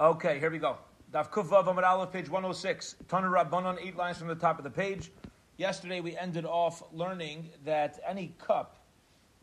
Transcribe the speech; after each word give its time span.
Okay, 0.00 0.38
here 0.38 0.50
we 0.50 0.56
go. 0.56 0.78
Daf 1.12 1.30
Kuvav 1.30 1.68
Amar 1.68 1.84
Aleph, 1.84 2.10
page 2.10 2.30
106. 2.30 2.96
Tana 3.06 3.26
Rabbanon, 3.26 3.76
eight 3.82 3.96
lines 3.96 4.16
from 4.16 4.28
the 4.28 4.34
top 4.34 4.56
of 4.56 4.64
the 4.64 4.70
page. 4.70 5.12
Yesterday 5.58 6.00
we 6.00 6.16
ended 6.16 6.46
off 6.46 6.82
learning 6.90 7.50
that 7.66 8.00
any 8.08 8.32
cup 8.38 8.86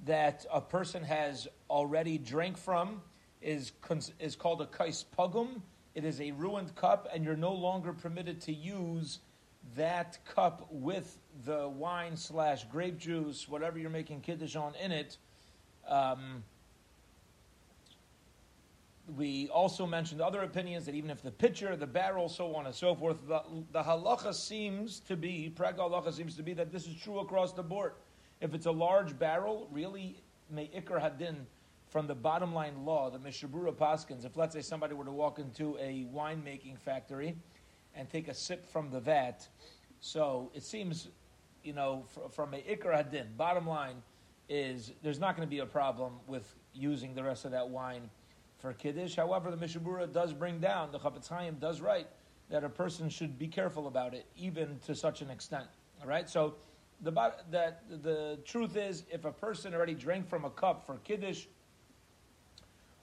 that 0.05 0.47
a 0.51 0.59
person 0.59 1.03
has 1.03 1.47
already 1.69 2.17
drank 2.17 2.57
from 2.57 3.03
is, 3.39 3.71
is 4.19 4.35
called 4.35 4.63
a 4.63 4.65
kais 4.65 5.05
pugum. 5.15 5.61
It 5.93 6.03
is 6.03 6.19
a 6.19 6.31
ruined 6.31 6.75
cup, 6.75 7.07
and 7.13 7.23
you're 7.23 7.37
no 7.37 7.53
longer 7.53 7.93
permitted 7.93 8.41
to 8.41 8.51
use 8.51 9.19
that 9.75 10.17
cup 10.25 10.67
with 10.71 11.19
the 11.45 11.69
wine 11.69 12.17
slash 12.17 12.63
grape 12.63 12.97
juice, 12.97 13.47
whatever 13.47 13.77
you're 13.77 13.91
making 13.91 14.21
kiddush 14.21 14.55
on 14.55 14.73
in 14.83 14.91
it. 14.91 15.17
Um, 15.87 16.43
we 19.15 19.47
also 19.49 19.85
mentioned 19.85 20.21
other 20.21 20.41
opinions 20.41 20.85
that 20.85 20.95
even 20.95 21.09
if 21.09 21.21
the 21.21 21.31
pitcher, 21.31 21.75
the 21.75 21.87
barrel, 21.87 22.27
so 22.27 22.53
on 22.55 22.65
and 22.65 22.75
so 22.75 22.93
forth, 22.93 23.17
the, 23.27 23.41
the 23.71 23.81
halacha 23.81 24.33
seems 24.33 24.99
to 25.01 25.15
be, 25.15 25.49
prag 25.55 25.77
halacha 25.77 26.13
seems 26.13 26.35
to 26.35 26.43
be 26.43 26.53
that 26.53 26.71
this 26.71 26.87
is 26.87 26.95
true 26.95 27.19
across 27.19 27.53
the 27.53 27.63
board. 27.63 27.93
If 28.41 28.53
it's 28.53 28.65
a 28.65 28.71
large 28.71 29.17
barrel, 29.17 29.69
really, 29.71 30.21
may 30.49 30.69
ikr 30.75 31.01
hadin, 31.01 31.35
from 31.87 32.05
the 32.05 32.15
bottom 32.15 32.53
line 32.53 32.85
law, 32.85 33.09
the 33.09 33.17
Mishna 33.17 33.47
Berura 33.47 33.73
Paskins, 33.73 34.25
if 34.25 34.35
let's 34.35 34.53
say 34.53 34.61
somebody 34.61 34.93
were 34.93 35.05
to 35.05 35.11
walk 35.11 35.39
into 35.39 35.77
a 35.77 36.05
winemaking 36.13 36.77
factory 36.77 37.33
and 37.95 38.09
take 38.09 38.27
a 38.27 38.33
sip 38.33 38.67
from 38.67 38.91
the 38.91 38.99
vat, 38.99 39.47
so 40.01 40.51
it 40.53 40.63
seems, 40.63 41.07
you 41.63 41.71
know, 41.71 42.03
from 42.31 42.53
a 42.53 42.57
ikr 42.57 42.93
hadin, 42.93 43.27
bottom 43.37 43.65
line 43.65 43.95
is 44.49 44.91
there's 45.01 45.19
not 45.19 45.37
going 45.37 45.47
to 45.47 45.49
be 45.49 45.59
a 45.59 45.65
problem 45.65 46.13
with 46.27 46.55
using 46.73 47.15
the 47.15 47.23
rest 47.23 47.45
of 47.45 47.51
that 47.51 47.69
wine 47.69 48.09
for 48.59 48.73
Kiddush. 48.73 49.15
However, 49.15 49.51
the 49.51 49.57
Mishna 49.57 49.81
Berura 49.81 50.11
does 50.11 50.33
bring 50.33 50.59
down, 50.59 50.91
the 50.91 50.99
Chafetz 50.99 51.27
Chaim 51.27 51.55
does 51.59 51.81
write, 51.81 52.07
that 52.49 52.63
a 52.63 52.69
person 52.69 53.09
should 53.09 53.37
be 53.37 53.47
careful 53.47 53.87
about 53.87 54.13
it, 54.13 54.25
even 54.37 54.79
to 54.85 54.95
such 54.95 55.21
an 55.21 55.29
extent. 55.29 55.67
All 56.01 56.07
right? 56.07 56.29
So, 56.29 56.55
the, 57.01 57.11
that, 57.51 57.83
the 58.01 58.39
truth 58.43 58.75
is, 58.75 59.03
if 59.11 59.25
a 59.25 59.31
person 59.31 59.73
already 59.73 59.93
drank 59.93 60.27
from 60.27 60.45
a 60.45 60.49
cup 60.49 60.85
for 60.85 60.97
Kiddush 61.03 61.45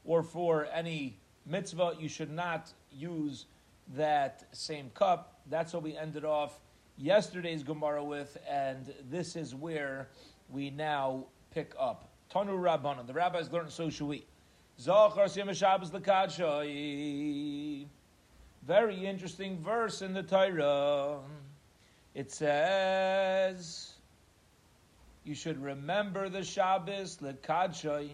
or 0.05 0.23
for 0.23 0.67
any 0.73 1.19
mitzvah, 1.47 1.95
you 1.99 2.09
should 2.09 2.31
not 2.31 2.73
use 2.91 3.47
that 3.95 4.49
same 4.53 4.91
cup. 4.95 5.41
That's 5.49 5.73
what 5.73 5.83
we 5.83 5.97
ended 5.97 6.25
off 6.25 6.59
yesterday's 6.97 7.63
Gemara 7.63 8.03
with, 8.03 8.37
and 8.49 8.93
this 9.11 9.37
is 9.37 9.55
where 9.55 10.09
we 10.49 10.71
now 10.71 11.27
pick 11.51 11.75
up. 11.79 12.09
Tanu 12.33 12.59
Rabbanan. 12.59 13.07
The 13.07 13.13
rabbis 13.13 13.53
learned, 13.53 13.71
so 13.71 13.91
should 13.91 14.07
we. 14.07 14.27
Zachor 14.81 15.55
shabbos 15.55 15.91
lekodshay 15.91 17.87
very 18.67 19.07
interesting 19.07 19.59
verse 19.63 20.01
in 20.03 20.15
the 20.15 20.23
Torah. 20.23 21.19
It 22.15 22.31
says, 22.31 23.93
you 25.25 25.35
should 25.35 25.63
remember 25.63 26.29
the 26.29 26.43
Shabbos, 26.43 27.19
lekadshoy, 27.21 28.11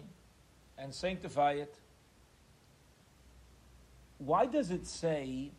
and 0.77 0.93
sanctify 0.93 1.53
it. 1.53 1.75
Why 4.17 4.45
does 4.45 4.71
it 4.71 4.85
say 4.85 5.51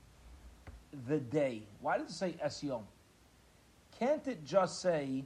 the 1.09 1.19
day? 1.19 1.63
Why 1.81 1.99
does 1.99 2.11
it 2.11 2.15
say 2.15 2.37
Esyom? 2.45 2.83
Can't 3.99 4.27
it 4.27 4.45
just 4.45 4.81
say 4.81 5.25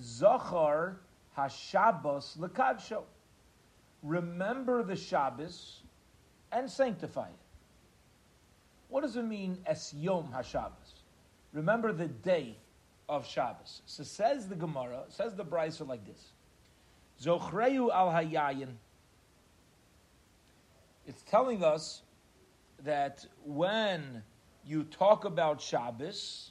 Zachar 0.00 0.96
Hashabbos 1.36 2.38
Lekadsho? 2.38 3.02
Remember 4.02 4.82
the 4.82 4.96
Shabbos 4.96 5.82
and 6.50 6.70
sanctify 6.70 7.26
it. 7.28 7.34
What 8.88 9.02
does 9.02 9.16
it 9.16 9.24
mean, 9.24 9.58
Es 9.66 9.94
Yom 9.94 10.28
HaShabbos? 10.34 11.00
Remember 11.52 11.92
the 11.92 12.08
day 12.08 12.56
of 13.08 13.26
Shabbos. 13.26 13.82
So 13.86 14.02
says 14.02 14.48
the 14.48 14.54
Gemara, 14.54 15.04
says 15.08 15.34
the 15.34 15.44
Brisa 15.44 15.86
like 15.86 16.04
this. 16.06 16.32
Zochreu 17.20 17.92
al 17.92 18.10
Hayayin. 18.10 18.68
It's 21.06 21.22
telling 21.22 21.64
us 21.64 22.02
that 22.84 23.26
when 23.44 24.22
you 24.64 24.84
talk 24.84 25.24
about 25.24 25.60
Shabbos, 25.60 26.50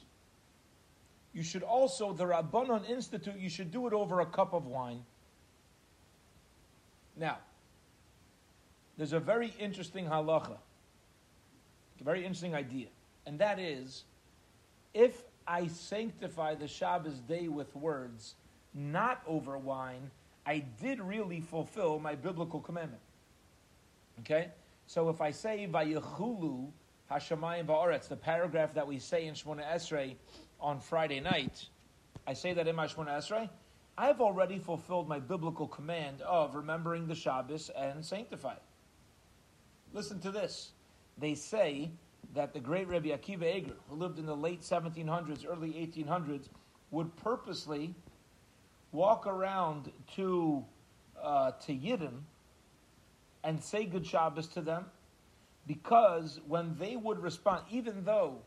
you 1.32 1.42
should 1.42 1.62
also, 1.62 2.12
the 2.12 2.24
Rabbanon 2.24 2.88
Institute, 2.88 3.38
you 3.38 3.48
should 3.48 3.70
do 3.70 3.86
it 3.86 3.92
over 3.92 4.20
a 4.20 4.26
cup 4.26 4.52
of 4.52 4.66
wine. 4.66 5.04
Now, 7.22 7.38
there's 8.98 9.12
a 9.12 9.20
very 9.20 9.54
interesting 9.60 10.06
halacha, 10.06 10.58
a 12.00 12.04
very 12.04 12.22
interesting 12.22 12.52
idea, 12.52 12.88
and 13.26 13.38
that 13.38 13.60
is 13.60 14.02
if 14.92 15.22
I 15.46 15.68
sanctify 15.68 16.56
the 16.56 16.66
Shabbos 16.66 17.20
day 17.20 17.46
with 17.46 17.76
words, 17.76 18.34
not 18.74 19.22
over 19.24 19.56
wine, 19.56 20.10
I 20.44 20.64
did 20.82 21.00
really 21.00 21.40
fulfill 21.40 22.00
my 22.00 22.16
biblical 22.16 22.58
commandment. 22.58 23.02
Okay? 24.18 24.48
So 24.88 25.08
if 25.08 25.20
I 25.20 25.30
say 25.30 25.68
Vayichulu 25.70 26.72
Hashemayim 27.08 27.66
Ba'aretz, 27.66 28.08
the 28.08 28.16
paragraph 28.16 28.74
that 28.74 28.88
we 28.88 28.98
say 28.98 29.26
in 29.26 29.34
Shmona 29.34 29.64
Esrei 29.72 30.16
on 30.60 30.80
Friday 30.80 31.20
night, 31.20 31.68
I 32.26 32.32
say 32.32 32.52
that 32.54 32.66
in 32.66 32.74
my 32.74 32.88
Shmona 32.88 33.16
Esrei, 33.16 33.48
I've 33.96 34.20
already 34.20 34.58
fulfilled 34.58 35.08
my 35.08 35.18
biblical 35.18 35.68
command 35.68 36.22
of 36.22 36.54
remembering 36.54 37.06
the 37.06 37.14
Shabbos 37.14 37.70
and 37.76 38.04
sanctify 38.04 38.54
it. 38.54 38.62
Listen 39.92 40.18
to 40.20 40.30
this. 40.30 40.72
They 41.18 41.34
say 41.34 41.90
that 42.34 42.54
the 42.54 42.60
great 42.60 42.88
Rabbi 42.88 43.08
Akiva 43.08 43.54
Eger, 43.54 43.76
who 43.88 43.96
lived 43.96 44.18
in 44.18 44.24
the 44.24 44.36
late 44.36 44.62
1700s, 44.62 45.44
early 45.46 45.72
1800s, 45.72 46.48
would 46.90 47.14
purposely 47.16 47.94
walk 48.92 49.26
around 49.26 49.92
to 50.16 50.64
uh, 51.22 51.52
to 51.52 51.72
Yidden 51.72 52.22
and 53.44 53.62
say 53.62 53.84
good 53.84 54.06
Shabbos 54.06 54.48
to 54.48 54.62
them, 54.62 54.86
because 55.66 56.40
when 56.46 56.76
they 56.78 56.96
would 56.96 57.18
respond, 57.18 57.64
even 57.70 58.04
though 58.04 58.38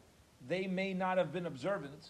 they 0.47 0.67
may 0.67 0.93
not 0.93 1.17
have 1.17 1.31
been 1.31 1.45
observant, 1.45 2.09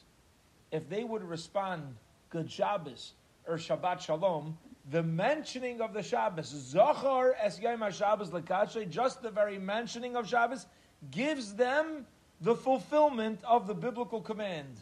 if 0.72 0.90
they 0.90 1.04
would 1.04 1.24
respond 1.24 1.96
good 2.30 2.50
Shabbos 2.50 3.14
or 3.48 3.58
Shabbat 3.58 4.02
Shalom, 4.02 4.58
the 4.90 5.04
mentioning 5.04 5.82
of 5.82 5.94
the 5.94 6.04
Shabbos, 6.04 6.48
Zachar 6.48 7.36
es 7.42 7.60
Yom 7.60 7.80
HaShabbos 7.80 8.30
Lekashe, 8.30 8.90
just 8.90 9.22
the 9.22 9.32
very 9.32 9.58
mentioning 9.58 10.16
of 10.16 10.28
Shabbos, 10.28 10.68
gives 11.12 11.54
them 11.54 12.06
the 12.42 12.56
fulfillment 12.56 13.40
of 13.44 13.68
the 13.68 13.74
biblical 13.74 14.22
command 14.22 14.80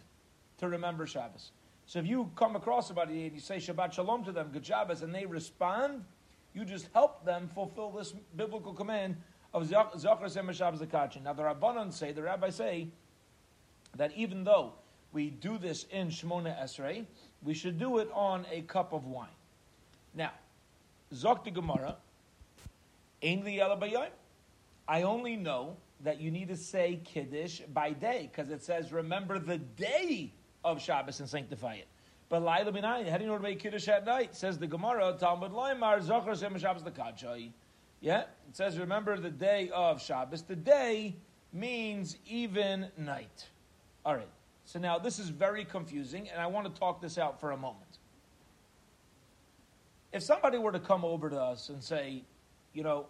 to 0.57 0.67
remember 0.67 1.07
Shabbos. 1.07 1.51
So 1.85 1.99
if 1.99 2.07
you 2.07 2.31
come 2.35 2.55
across 2.55 2.87
somebody 2.87 3.25
and 3.25 3.33
you 3.33 3.39
say 3.39 3.57
Shabbat 3.57 3.93
Shalom 3.93 4.23
to 4.25 4.31
them, 4.31 4.49
good 4.51 4.65
Shabbos, 4.65 5.01
and 5.01 5.13
they 5.13 5.25
respond, 5.25 6.03
you 6.53 6.65
just 6.65 6.89
help 6.93 7.25
them 7.25 7.49
fulfill 7.53 7.91
this 7.91 8.13
biblical 8.35 8.73
command 8.73 9.17
of 9.53 9.67
Zachar 9.67 10.25
es 10.25 10.35
Yom 10.35 10.47
HaShabbos. 10.47 11.23
Now 11.23 11.33
the 11.33 11.43
Rabbanon 11.43 11.93
say, 11.93 12.11
the 12.11 12.23
rabbis 12.23 12.55
say, 12.55 12.89
that 13.95 14.11
even 14.15 14.43
though 14.43 14.73
we 15.11 15.29
do 15.29 15.57
this 15.57 15.85
in 15.91 16.07
Shemona 16.07 16.59
Esrei, 16.61 17.05
we 17.43 17.53
should 17.53 17.77
do 17.77 17.97
it 17.99 18.09
on 18.13 18.45
a 18.51 18.61
cup 18.61 18.93
of 18.93 19.05
wine. 19.05 19.27
Now, 20.13 20.31
Zok 21.13 21.43
the 21.43 21.51
Gemara, 21.51 21.97
I 24.87 25.01
only 25.03 25.35
know 25.35 25.77
that 26.01 26.19
you 26.19 26.31
need 26.31 26.49
to 26.49 26.57
say 26.57 26.99
Kiddush 27.03 27.61
by 27.73 27.91
day, 27.91 28.29
because 28.31 28.49
it 28.49 28.63
says, 28.63 28.91
remember 28.91 29.39
the 29.39 29.57
day 29.57 30.33
of 30.63 30.81
Shabbos 30.81 31.19
and 31.19 31.29
sanctify 31.29 31.75
it. 31.75 31.87
But 32.29 32.41
Laila 32.41 32.71
B'nayin, 32.71 33.09
how 33.09 33.17
do 33.17 33.23
you 33.23 33.29
know 33.29 33.37
to 33.37 33.43
make 33.43 33.59
Kiddush 33.59 33.87
at 33.87 34.05
night? 34.05 34.35
Says 34.35 34.57
the 34.57 34.67
Gemara, 34.67 35.15
Talmud 35.19 35.51
Loimar, 35.51 36.01
Zochar 36.01 36.39
Shem 36.39 36.57
Shabbos 36.57 36.83
Lekachai. 36.83 37.51
Yeah, 38.01 38.21
it 38.21 38.55
says, 38.57 38.77
remember 38.77 39.17
the 39.17 39.29
day 39.29 39.69
of 39.73 40.01
Shabbos. 40.01 40.41
The 40.41 40.55
day 40.55 41.15
means 41.53 42.17
even 42.27 42.87
night. 42.97 43.47
All 44.05 44.15
right. 44.15 44.27
So 44.65 44.79
now 44.79 44.97
this 44.97 45.19
is 45.19 45.29
very 45.29 45.65
confusing, 45.65 46.29
and 46.29 46.41
I 46.41 46.47
want 46.47 46.73
to 46.73 46.79
talk 46.79 47.01
this 47.01 47.17
out 47.17 47.39
for 47.39 47.51
a 47.51 47.57
moment. 47.57 47.99
If 50.11 50.23
somebody 50.23 50.57
were 50.57 50.71
to 50.71 50.79
come 50.79 51.03
over 51.03 51.29
to 51.29 51.39
us 51.39 51.69
and 51.69 51.83
say, 51.83 52.23
you 52.73 52.83
know, 52.83 53.07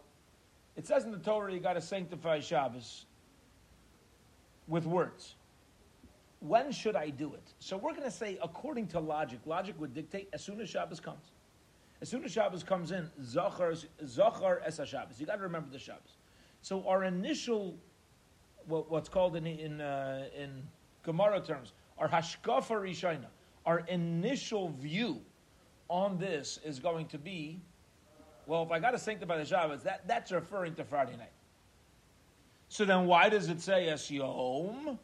it 0.76 0.88
says 0.88 1.04
in 1.06 1.12
the 1.12 1.18
Torah 1.18 1.54
you 1.54 1.60
got 1.60 1.74
to 1.74 1.82
sanctify 1.82 2.40
Shabbos 2.40 3.06
with 4.68 4.86
words. 4.86 5.36
When 6.40 6.72
should 6.72 6.96
I 6.96 7.10
do 7.10 7.34
it? 7.34 7.54
So 7.60 7.78
we're 7.78 7.92
going 7.92 8.04
to 8.04 8.12
say, 8.12 8.38
according 8.42 8.88
to 8.88 9.00
logic, 9.00 9.40
logic 9.46 9.76
would 9.80 9.94
dictate 9.94 10.30
as 10.34 10.44
soon 10.44 10.60
as 10.60 10.70
Shabbos 10.70 11.00
comes. 11.00 11.32
As 12.02 12.10
soon 12.10 12.24
as 12.26 12.32
Shabbos 12.32 12.64
comes 12.64 12.92
in, 12.92 13.10
Zachar, 13.24 13.76
Zachar 14.06 14.62
es 14.66 14.80
Shabbos. 14.86 15.20
You 15.20 15.26
got 15.26 15.38
to 15.38 15.44
remember 15.44 15.70
the 15.72 15.80
Shabbos. 15.80 16.18
So 16.62 16.86
our 16.88 17.06
initial, 17.06 17.78
what, 18.68 18.92
what's 18.92 19.08
called 19.08 19.38
in 19.38 19.46
in 19.46 19.80
uh, 19.80 20.26
in 20.38 20.64
Gemara 21.04 21.42
terms, 21.42 21.74
our 21.98 22.08
hashkafa 22.08 22.70
rishayna, 22.70 23.28
our 23.66 23.80
initial 23.88 24.70
view 24.70 25.22
on 25.90 26.18
this 26.18 26.60
is 26.66 26.80
going 26.80 27.06
to 27.08 27.18
be, 27.18 27.62
well, 28.48 28.64
if 28.64 28.72
I 28.72 28.80
got 28.80 28.92
to 28.92 28.98
sanctify 28.98 29.38
the 29.38 29.46
Shabbos, 29.46 29.84
that, 29.84 30.08
that's 30.08 30.32
referring 30.32 30.76
to 30.76 30.84
Friday 30.84 31.16
night. 31.18 31.32
So 32.70 32.86
then 32.86 33.06
why 33.06 33.30
does 33.30 33.50
it 33.50 33.62
say 33.62 33.88
es 33.90 34.10
yom? 34.10 34.98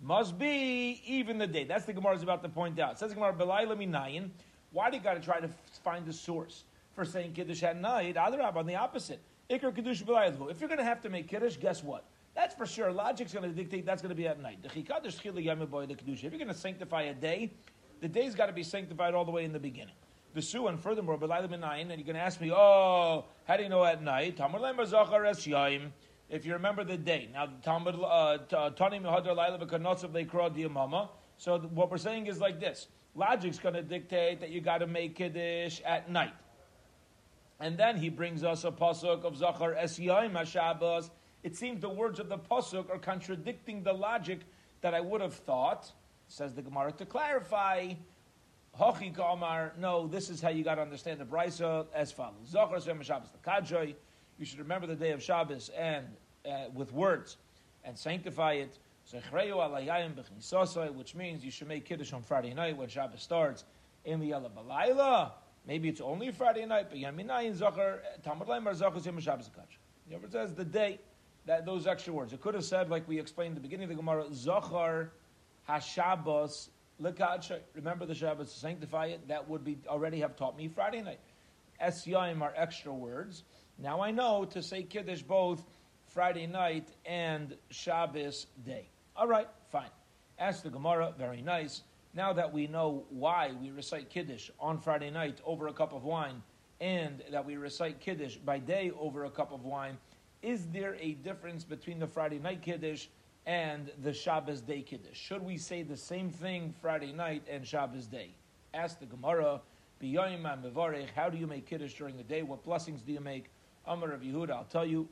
Must 0.00 0.38
be 0.38 1.02
even 1.04 1.38
the 1.38 1.46
day. 1.46 1.64
That's 1.64 1.84
the 1.84 1.92
Gemara 1.92 2.14
is 2.14 2.22
about 2.22 2.42
to 2.44 2.48
point 2.48 2.78
out. 2.78 2.92
It 2.92 2.98
says 2.98 3.12
Gemara 3.12 3.32
Belayla 3.32 3.76
minayin. 3.76 4.30
Why 4.70 4.90
do 4.90 4.96
you 4.96 5.02
got 5.02 5.14
to 5.14 5.20
try 5.20 5.40
to 5.40 5.48
find 5.82 6.06
the 6.06 6.12
source 6.12 6.64
for 6.94 7.04
saying 7.04 7.32
kiddush 7.32 7.62
at 7.62 7.80
night? 7.80 8.14
Adarab 8.14 8.56
on 8.56 8.66
the 8.66 8.76
opposite. 8.76 9.20
Ikar 9.50 9.74
kiddush. 9.74 10.02
If 10.02 10.60
you're 10.60 10.68
going 10.68 10.78
to 10.78 10.84
have 10.84 11.02
to 11.02 11.08
make 11.08 11.26
kiddush, 11.26 11.56
guess 11.56 11.82
what? 11.82 12.04
That's 12.38 12.54
for 12.54 12.66
sure. 12.66 12.92
Logic's 12.92 13.32
going 13.34 13.50
to 13.50 13.52
dictate 13.52 13.84
that's 13.84 14.00
going 14.00 14.10
to 14.10 14.14
be 14.14 14.28
at 14.28 14.40
night. 14.40 14.62
The 14.62 14.68
chikadash 14.68 15.20
chila 15.20 15.88
the 15.88 15.94
kedusha. 15.96 16.22
If 16.22 16.32
you're 16.32 16.38
going 16.38 16.46
to 16.46 16.54
sanctify 16.54 17.02
a 17.02 17.14
day, 17.14 17.50
the 18.00 18.06
day's 18.06 18.36
got 18.36 18.46
to 18.46 18.52
be 18.52 18.62
sanctified 18.62 19.12
all 19.12 19.24
the 19.24 19.32
way 19.32 19.44
in 19.44 19.52
the 19.52 19.58
beginning. 19.58 19.96
The 20.34 20.42
su 20.42 20.68
and 20.68 20.78
furthermore. 20.78 21.18
And 21.20 21.20
you're 21.20 21.96
going 21.96 22.14
to 22.14 22.20
ask 22.20 22.40
me, 22.40 22.52
oh, 22.52 23.24
how 23.44 23.56
do 23.56 23.64
you 23.64 23.68
know 23.68 23.84
at 23.84 24.04
night? 24.04 24.36
Tamar 24.36 24.60
if 26.30 26.46
you 26.46 26.52
remember 26.52 26.84
the 26.84 26.96
day. 26.96 27.28
Now, 27.32 27.48
Talmud, 27.64 27.96
uh, 27.96 28.38
Diyamama. 30.48 31.08
So 31.38 31.58
what 31.58 31.90
we're 31.90 31.98
saying 31.98 32.28
is 32.28 32.38
like 32.38 32.60
this. 32.60 32.86
Logic's 33.16 33.58
going 33.58 33.74
to 33.74 33.82
dictate 33.82 34.38
that 34.42 34.50
you 34.50 34.60
got 34.60 34.78
to 34.78 34.86
make 34.86 35.16
Kiddush 35.16 35.80
at 35.80 36.08
night. 36.08 36.34
And 37.58 37.76
then 37.76 37.96
he 37.96 38.10
brings 38.10 38.44
us 38.44 38.62
a 38.62 38.70
pasuk 38.70 39.24
of 39.24 39.36
Zachar 39.36 39.74
Es 39.74 39.98
Yaim 39.98 40.34
HaShabbos. 40.34 41.10
It 41.42 41.56
seems 41.56 41.80
the 41.80 41.88
words 41.88 42.18
of 42.18 42.28
the 42.28 42.38
pasuk 42.38 42.90
are 42.90 42.98
contradicting 42.98 43.82
the 43.82 43.92
logic 43.92 44.40
that 44.80 44.94
I 44.94 45.00
would 45.00 45.20
have 45.20 45.34
thought, 45.34 45.90
says 46.26 46.54
the 46.54 46.62
Gemara, 46.62 46.92
to 46.92 47.06
clarify. 47.06 47.94
Hochi 48.78 49.14
Kamar, 49.14 49.72
no, 49.78 50.06
this 50.06 50.30
is 50.30 50.40
how 50.40 50.50
you 50.50 50.62
got 50.62 50.76
to 50.76 50.82
understand 50.82 51.18
the 51.18 51.24
Brisa 51.24 51.86
as 51.92 52.12
follows. 52.12 52.52
Yaim 52.54 52.98
the 53.32 53.50
Kajoi, 53.50 53.94
you 54.38 54.44
should 54.44 54.60
remember 54.60 54.86
the 54.86 54.94
day 54.94 55.10
of 55.10 55.22
Shabbos 55.22 55.70
and 55.70 56.06
uh, 56.48 56.66
with 56.72 56.92
words 56.92 57.38
and 57.84 57.98
sanctify 57.98 58.52
it. 58.52 58.78
Which 60.94 61.14
means 61.14 61.44
you 61.44 61.50
should 61.50 61.66
make 61.66 61.86
Kiddush 61.86 62.12
on 62.12 62.22
Friday 62.22 62.52
night 62.52 62.76
when 62.76 62.88
Shabbos 62.88 63.22
starts. 63.22 63.64
In 64.04 64.20
the 64.20 64.30
Balayla, 64.30 65.32
maybe 65.66 65.88
it's 65.88 66.00
only 66.00 66.30
Friday 66.30 66.66
night, 66.66 66.88
but 66.90 66.98
Yaminayin 66.98 67.54
Zachar, 67.54 68.02
Talmud 68.22 68.48
Laimar 68.48 68.74
Zachar 68.74 69.00
Yom 69.00 69.18
Shabbos 69.18 69.48
Kach. 69.48 69.78
It 70.10 70.32
says 70.32 70.54
the 70.54 70.64
day, 70.64 71.00
that 71.48 71.64
those 71.64 71.86
extra 71.86 72.12
words. 72.12 72.34
It 72.34 72.42
could 72.42 72.54
have 72.54 72.64
said, 72.64 72.90
like 72.90 73.08
we 73.08 73.18
explained 73.18 73.52
at 73.52 73.54
the 73.56 73.62
beginning 73.62 73.84
of 73.84 73.88
the 73.88 73.96
Gemara, 73.96 74.26
Zachar 74.34 75.12
HaShabbos 75.66 76.68
Lekach. 77.00 77.58
Remember 77.74 78.04
the 78.04 78.14
Shabbos 78.14 78.52
sanctify 78.52 79.06
it. 79.06 79.26
That 79.28 79.48
would 79.48 79.64
be 79.64 79.78
already 79.88 80.20
have 80.20 80.36
taught 80.36 80.58
me 80.58 80.68
Friday 80.68 81.00
night. 81.00 81.20
Esyaim 81.82 82.42
are 82.42 82.52
extra 82.54 82.92
words. 82.92 83.44
Now 83.78 84.02
I 84.02 84.10
know 84.10 84.44
to 84.50 84.62
say 84.62 84.82
Kiddush 84.82 85.22
both 85.22 85.64
Friday 86.08 86.46
night 86.46 86.88
and 87.06 87.56
Shabbos 87.70 88.46
day. 88.66 88.90
All 89.16 89.26
right, 89.26 89.48
fine. 89.72 89.90
Ask 90.38 90.62
the 90.62 90.70
Gemara, 90.70 91.14
very 91.16 91.40
nice. 91.40 91.82
Now 92.12 92.34
that 92.34 92.52
we 92.52 92.66
know 92.66 93.04
why 93.08 93.52
we 93.58 93.70
recite 93.70 94.10
Kiddush 94.10 94.50
on 94.60 94.80
Friday 94.80 95.10
night 95.10 95.40
over 95.46 95.68
a 95.68 95.72
cup 95.72 95.94
of 95.94 96.04
wine 96.04 96.42
and 96.78 97.22
that 97.32 97.46
we 97.46 97.56
recite 97.56 98.00
Kiddush 98.00 98.36
by 98.36 98.58
day 98.58 98.92
over 99.00 99.24
a 99.24 99.30
cup 99.30 99.50
of 99.50 99.64
wine, 99.64 99.96
is 100.42 100.66
there 100.66 100.96
a 101.00 101.12
difference 101.12 101.64
between 101.64 101.98
the 101.98 102.06
Friday 102.06 102.38
night 102.38 102.62
Kiddush 102.62 103.06
and 103.46 103.90
the 104.02 104.12
Shabbos 104.12 104.60
day 104.60 104.82
Kiddush? 104.82 105.16
Should 105.16 105.42
we 105.42 105.56
say 105.56 105.82
the 105.82 105.96
same 105.96 106.30
thing 106.30 106.74
Friday 106.80 107.12
night 107.12 107.42
and 107.50 107.66
Shabbos 107.66 108.06
day? 108.06 108.34
Ask 108.74 109.00
the 109.00 109.06
Gemara, 109.06 109.60
how 110.00 111.28
do 111.30 111.38
you 111.38 111.46
make 111.46 111.66
Kiddush 111.66 111.94
during 111.94 112.16
the 112.16 112.22
day? 112.22 112.42
What 112.42 112.62
blessings 112.62 113.02
do 113.02 113.12
you 113.12 113.20
make? 113.20 113.50
Amar 113.86 114.12
of 114.12 114.20
Yehuda, 114.20 114.50
I'll 114.50 114.64
tell 114.64 114.86
you. 114.86 115.08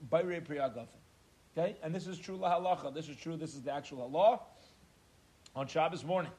Okay? 1.57 1.77
And 1.83 1.95
this 1.95 2.07
is 2.07 2.19
true 2.19 2.37
lahalacha. 2.39 2.95
This 2.95 3.09
is 3.09 3.17
true. 3.17 3.37
This 3.37 3.55
is 3.55 3.63
the 3.63 3.73
actual 3.73 4.09
law. 4.11 4.43
On 5.57 5.67
Shabbos 5.67 6.05
morning, 6.05 6.33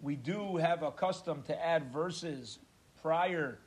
we 0.00 0.16
do 0.16 0.56
have 0.56 0.82
a 0.82 0.90
custom 0.90 1.42
to 1.42 1.64
add 1.64 1.92
verses 1.92 2.58
prior 3.02 3.58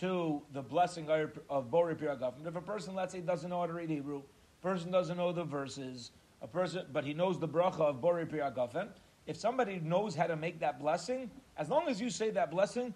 to 0.00 0.42
the 0.52 0.62
blessing 0.62 1.08
of 1.48 1.70
Bori 1.70 1.94
Piragafen. 1.94 2.46
If 2.46 2.56
a 2.56 2.60
person, 2.60 2.94
let's 2.94 3.12
say, 3.12 3.20
doesn't 3.20 3.48
know 3.48 3.60
how 3.60 3.66
to 3.66 3.72
read 3.72 3.90
Hebrew, 3.90 4.22
person 4.62 4.90
doesn't 4.90 5.16
know 5.16 5.32
the 5.32 5.44
verses, 5.44 6.10
a 6.42 6.46
person, 6.46 6.86
but 6.92 7.04
he 7.04 7.14
knows 7.14 7.38
the 7.38 7.48
bracha 7.48 7.80
of 7.80 8.00
Bori 8.00 8.26
Piragafen, 8.26 8.88
if 9.26 9.36
somebody 9.36 9.80
knows 9.80 10.14
how 10.14 10.26
to 10.26 10.36
make 10.36 10.60
that 10.60 10.80
blessing, 10.80 11.30
as 11.56 11.68
long 11.68 11.88
as 11.88 12.00
you 12.00 12.10
say 12.10 12.30
that 12.30 12.50
blessing, 12.50 12.92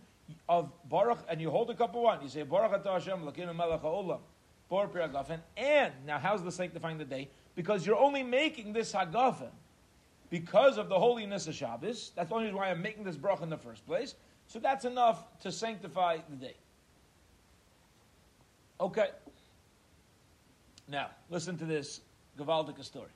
of 0.49 0.71
Baruch, 0.89 1.19
and 1.29 1.41
you 1.41 1.51
hold 1.51 1.71
a 1.71 1.75
cup 1.75 1.95
of 1.95 2.03
wine. 2.03 2.19
You 2.23 2.29
say 2.29 2.43
Baruch 2.43 2.85
Atah 2.85 2.95
Hashem 2.95 3.21
Lakinu 3.21 3.55
Melech 3.55 3.81
Ha'olam, 3.81 4.21
Baruch 4.69 4.95
Piragafen. 4.95 5.41
And 5.57 5.93
now, 6.07 6.19
how's 6.19 6.43
the 6.43 6.53
sanctifying 6.53 6.99
the 6.99 7.05
day? 7.05 7.29
Because 7.55 7.87
you're 7.87 7.99
only 7.99 8.23
making 8.23 8.73
this 8.73 8.93
Hagafen 8.93 9.51
because 10.31 10.79
of 10.79 10.89
the 10.89 10.99
holiness 10.99 11.47
of 11.47 11.55
Shabbos. 11.55 12.13
That's 12.15 12.29
the 12.29 12.35
only 12.35 12.47
reason 12.47 12.59
why 12.59 12.71
I'm 12.71 12.83
making 12.83 13.05
this 13.05 13.17
bracha 13.17 13.43
in 13.43 13.51
the 13.51 13.57
first 13.57 13.87
place. 13.87 14.15
So 14.47 14.59
that's 14.59 14.85
enough 14.85 15.25
to 15.41 15.53
sanctify 15.53 16.19
the 16.29 16.37
day. 16.37 16.57
Okay. 18.81 19.09
Now, 20.89 21.11
listen 21.29 21.59
to 21.59 21.65
this 21.65 22.01
Gavaldic 22.39 22.83
story. 22.85 23.11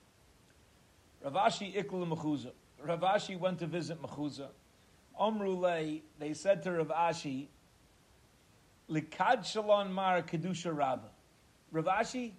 Rav 1.25 1.35
Ashi 1.35 1.75
Ikla 1.75 2.09
Mechuza. 2.09 2.51
Rav 2.83 3.01
Ashi 3.01 3.39
went 3.39 3.61
to 3.61 3.67
visit 3.67 4.03
Mechuza. 4.03 4.49
Omrule, 5.21 6.03
they 6.19 6.35
said 6.35 6.63
to 6.65 6.73
Rav 6.73 6.89
Ashi, 6.89 7.47
Likad 8.91 9.45
Shalon 9.45 9.91
Mar 9.91 10.23
Kedusha 10.23 10.75
Rabba. 10.75 11.09
Rav 11.71 11.85
Ashi, 11.85 12.33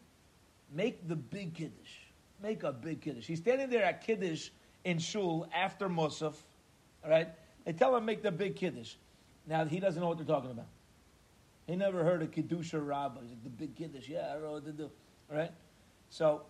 make 0.71 1.07
the 1.07 1.15
big 1.15 1.53
Kiddush. 1.53 1.91
Make 2.41 2.63
a 2.63 2.73
big 2.73 3.01
Kiddush. 3.01 3.25
He's 3.25 3.39
standing 3.39 3.69
there 3.69 3.85
at 3.85 4.05
Kiddush 4.05 4.49
in 4.83 4.99
Shul 4.99 5.47
after 5.55 5.87
Musaf. 5.87 6.35
All 7.03 7.09
right? 7.09 7.29
They 7.63 7.71
tell 7.71 7.95
him 7.95 8.03
make 8.03 8.21
the 8.21 8.31
big 8.31 8.57
Kiddush. 8.57 8.95
Now, 9.47 9.63
he 9.63 9.79
doesn't 9.79 10.01
know 10.01 10.09
what 10.09 10.17
they're 10.17 10.27
talking 10.27 10.51
about. 10.51 10.67
He 11.67 11.75
never 11.75 12.03
heard 12.03 12.21
of 12.21 12.31
Kedusha 12.31 12.85
Rabbah. 12.85 13.21
He's 13.21 13.29
like, 13.29 13.43
the 13.43 13.49
big 13.49 13.75
Kiddush. 13.75 14.09
Yeah, 14.09 14.27
I 14.29 14.33
don't 14.33 14.43
know 14.43 14.51
what 14.53 14.65
to 14.65 14.71
do. 14.71 14.91
Right? 15.29 15.51
So, 16.09 16.43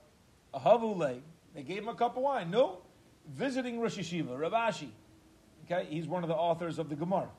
Ahavule, 0.54 1.22
they 1.54 1.64
gave 1.64 1.80
him 1.80 1.90
a 1.90 1.96
cup 1.96 2.18
of 2.18 2.24
wine. 2.24 2.50
No? 2.50 2.80
Visiting 3.28 3.80
Rosh 3.80 3.98
Yeshiva, 3.98 4.38
Rav 4.38 4.52
Ashi. 4.52 4.90
Okay, 5.66 5.88
he's 5.90 6.08
one 6.08 6.24
of 6.24 6.30
the 6.30 6.36
authors 6.36 6.78
of 6.80 6.90
the 6.90 6.96
Gemara. 6.96 7.30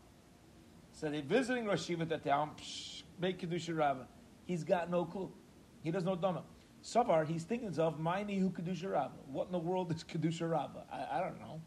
So 0.93 1.11
they're 1.11 1.23
visiting 1.23 1.67
Rosh 1.67 1.83
Shiva 1.83 2.15
at 2.15 2.25
town, 2.25 2.53
make 3.21 3.41
Kedusha 3.41 3.77
Rabbah. 3.77 4.05
He's 4.47 4.65
got 4.65 4.91
no 4.91 5.05
clue. 5.05 5.31
He 5.83 5.91
doesn't 5.91 6.07
know 6.07 6.17
Dhamma. 6.17 6.43
Savar, 6.83 7.27
he's 7.27 7.45
thinking 7.45 7.77
of 7.79 7.99
Maini 7.99 8.39
who 8.39 8.51
Kedusha 8.51 8.93
Rabbah. 8.93 9.15
What 9.31 9.47
in 9.47 9.53
the 9.53 9.59
world 9.59 9.93
is 9.93 10.05
Kedusha 10.05 10.49
Rabbah? 10.49 10.81
I, 10.93 11.19
I 11.19 11.21
don't 11.21 11.41
know. 11.41 11.61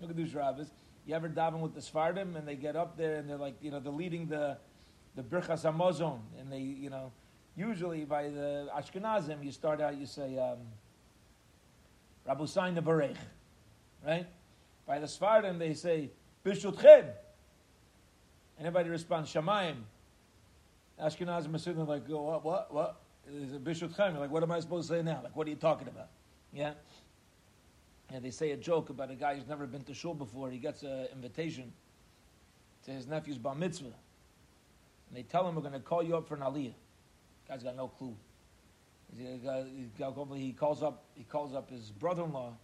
No 0.00 0.08
Kedusha 0.08 0.36
Rabbah 0.36 0.62
is. 0.62 0.70
You 1.06 1.14
ever 1.14 1.28
daven 1.28 1.60
with 1.60 1.74
the 1.74 1.80
Sfardim 1.80 2.36
and 2.36 2.46
they 2.46 2.56
get 2.56 2.76
up 2.76 2.96
there 2.96 3.16
and 3.16 3.28
they're 3.28 3.36
like, 3.36 3.56
you 3.60 3.70
know, 3.70 3.80
they're 3.80 3.92
leading 3.92 4.28
the 4.28 4.58
the 5.14 5.22
Birchas 5.22 5.64
Hamazon 5.64 6.20
and 6.38 6.52
they, 6.52 6.58
you 6.58 6.90
know, 6.90 7.12
usually 7.56 8.04
by 8.04 8.24
the 8.24 8.68
Ashkenazim 8.76 9.44
you 9.44 9.52
start 9.52 9.80
out, 9.80 9.96
you 9.96 10.06
say, 10.06 10.38
um, 10.38 10.58
Rabu 12.28 12.48
Sain 12.48 12.74
Barech, 12.76 13.16
right? 14.06 14.26
By 14.86 14.98
the 14.98 15.06
Sfardim, 15.06 15.58
they 15.58 15.74
say, 15.74 16.10
Bishutchem. 16.44 17.10
Anybody 18.58 18.90
responds, 18.90 19.32
Shamayim. 19.32 19.76
Ashkenaz 21.02 21.46
and 21.46 21.54
Masudim 21.54 21.86
like, 21.88 22.02
oh, 22.10 22.22
what, 22.22 22.44
what, 22.44 22.74
what? 22.74 23.00
Bishutchem? 23.64 24.18
Like, 24.18 24.30
what 24.30 24.42
am 24.42 24.52
I 24.52 24.60
supposed 24.60 24.88
to 24.88 24.96
say 24.96 25.02
now? 25.02 25.20
Like, 25.22 25.34
what 25.34 25.46
are 25.46 25.50
you 25.50 25.56
talking 25.56 25.88
about? 25.88 26.08
Yeah? 26.52 26.72
And 28.12 28.24
they 28.24 28.30
say 28.30 28.50
a 28.50 28.56
joke 28.56 28.90
about 28.90 29.10
a 29.10 29.14
guy 29.14 29.36
who's 29.36 29.46
never 29.46 29.66
been 29.66 29.82
to 29.84 29.94
shul 29.94 30.14
before. 30.14 30.50
He 30.50 30.58
gets 30.58 30.82
an 30.82 31.06
invitation 31.12 31.72
to 32.84 32.90
his 32.90 33.06
nephew's 33.06 33.38
bar 33.38 33.54
mitzvah. 33.54 33.94
And 35.10 35.18
they 35.18 35.24
tell 35.24 35.46
him, 35.46 35.56
we're 35.56 35.62
going 35.62 35.74
to 35.74 35.80
call 35.80 36.02
you 36.02 36.16
up 36.16 36.28
for 36.28 36.36
an 36.36 36.40
aliyah. 36.40 36.72
Guy's 37.48 37.64
got 37.64 37.76
no 37.76 37.88
clue. 37.88 38.16
He 39.16 40.52
calls 40.52 40.82
up, 40.84 41.04
he 41.14 41.24
calls 41.24 41.52
up 41.52 41.68
his 41.68 41.90
brother-in-law, 41.90 42.54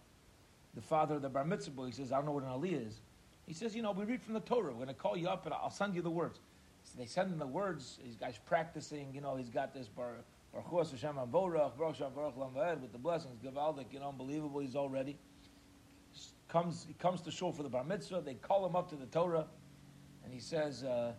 the 0.73 0.81
father 0.81 1.15
of 1.15 1.21
the 1.21 1.29
bar 1.29 1.43
mitzvah 1.43 1.71
boy, 1.71 1.87
he 1.87 1.91
says, 1.91 2.13
I 2.13 2.17
don't 2.17 2.25
know 2.25 2.31
what 2.31 2.43
an 2.43 2.49
aliyah 2.49 2.87
is. 2.87 3.01
He 3.45 3.53
says, 3.53 3.75
you 3.75 3.81
know, 3.81 3.91
we 3.91 4.05
read 4.05 4.21
from 4.21 4.33
the 4.33 4.39
Torah. 4.39 4.71
We're 4.71 4.85
going 4.85 4.87
to 4.87 4.93
call 4.93 5.17
you 5.17 5.27
up 5.27 5.45
and 5.45 5.53
I'll 5.53 5.69
send 5.69 5.93
you 5.95 6.01
the 6.01 6.09
words. 6.09 6.39
So 6.83 6.97
they 6.97 7.05
send 7.05 7.31
him 7.31 7.39
the 7.39 7.47
words. 7.47 7.99
These 8.01 8.15
guys 8.15 8.39
practicing, 8.45 9.13
you 9.13 9.19
know, 9.19 9.35
he's 9.35 9.49
got 9.49 9.73
this 9.73 9.87
bar, 9.87 10.15
Baruch 10.53 10.91
Hashem 10.91 11.15
Baruch 11.15 11.77
Baruch 11.77 12.81
with 12.81 12.91
the 12.91 12.97
blessings, 12.97 13.39
Gavaldik, 13.43 13.91
you 13.91 13.99
know, 13.99 14.09
unbelievable. 14.09 14.61
He's 14.61 14.75
all 14.75 14.89
ready. 14.89 15.17
Comes, 16.47 16.85
he 16.87 16.93
comes 16.93 17.19
to 17.21 17.31
shul 17.31 17.51
for 17.51 17.63
the 17.63 17.69
bar 17.69 17.83
mitzvah. 17.83 18.21
They 18.23 18.35
call 18.35 18.65
him 18.65 18.75
up 18.75 18.89
to 18.91 18.95
the 18.95 19.05
Torah, 19.07 19.47
and 20.23 20.33
he 20.33 20.39
says, 20.39 20.83
uh, 20.83 21.11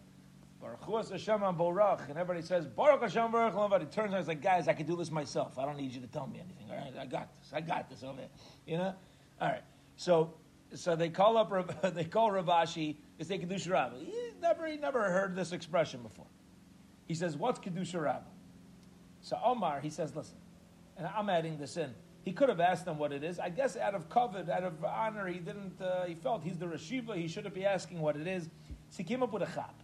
Baruch 0.61 1.11
Hashem 1.11 1.41
Baruch, 1.57 2.01
and 2.09 2.19
everybody 2.19 2.43
says 2.43 2.67
Baruch 2.67 3.03
Hashem 3.03 3.31
Baruch 3.31 3.81
He 3.81 3.87
turns 3.87 4.13
around 4.13 4.21
and 4.21 4.29
like, 4.29 4.43
guys, 4.43 4.67
I 4.67 4.73
can 4.73 4.87
do 4.87 4.97
this 4.97 5.11
myself. 5.11 5.59
I 5.59 5.65
don't 5.65 5.77
need 5.77 5.93
you 5.93 6.01
to 6.01 6.07
tell 6.07 6.27
me 6.27 6.41
anything. 6.41 6.67
All 6.71 6.77
right, 6.77 6.95
I 7.01 7.07
got 7.07 7.29
this. 7.39 7.53
I 7.53 7.61
got 7.61 7.89
this 7.89 8.03
over. 8.03 8.23
You 8.67 8.79
know. 8.79 8.95
All 9.41 9.49
right. 9.49 9.63
So, 9.97 10.35
so 10.75 10.97
they 10.97 11.09
call 11.09 11.37
up, 11.37 11.95
they 11.95 12.05
call 12.05 12.31
Rav 12.31 12.47
Ashi, 12.47 12.97
they 13.19 13.39
Kedusha 13.39 13.71
Rabbah. 13.71 13.99
He 13.99 14.31
never, 14.41 14.67
he 14.67 14.77
never 14.77 15.11
heard 15.11 15.37
this 15.37 15.53
expression 15.53 16.03
before. 16.03 16.27
He 17.07 17.15
says, 17.15 17.37
what's 17.37 17.59
Kedusha 17.59 18.03
Rabbah? 18.03 18.31
So 19.21 19.39
Omar, 19.43 19.81
he 19.81 19.91
says, 19.91 20.15
listen, 20.15 20.37
And 20.97 21.07
I'm 21.07 21.31
adding 21.31 21.59
this 21.59 21.77
in. 21.77 21.95
He 22.25 22.33
could 22.33 22.49
have 22.49 22.61
asked 22.61 22.85
them 22.85 22.99
what 22.99 23.13
it 23.13 23.25
is. 23.25 23.39
I 23.39 23.49
guess 23.49 23.77
out 23.77 23.95
of 23.95 24.09
kavod, 24.09 24.51
out 24.51 24.65
of 24.65 24.85
honor, 24.85 25.27
he 25.29 25.39
didn't. 25.39 25.81
Uh, 25.81 26.05
he 26.05 26.15
felt 26.15 26.43
he's 26.43 26.59
the 26.59 26.67
reshiva. 26.67 27.17
He 27.17 27.27
shouldn't 27.27 27.55
be 27.55 27.65
asking 27.65 28.01
what 28.01 28.17
it 28.17 28.27
is. 28.27 28.51
So 28.91 28.99
he 28.99 29.05
came 29.05 29.23
up 29.23 29.33
with 29.33 29.43
a 29.43 29.47
chap. 29.47 29.75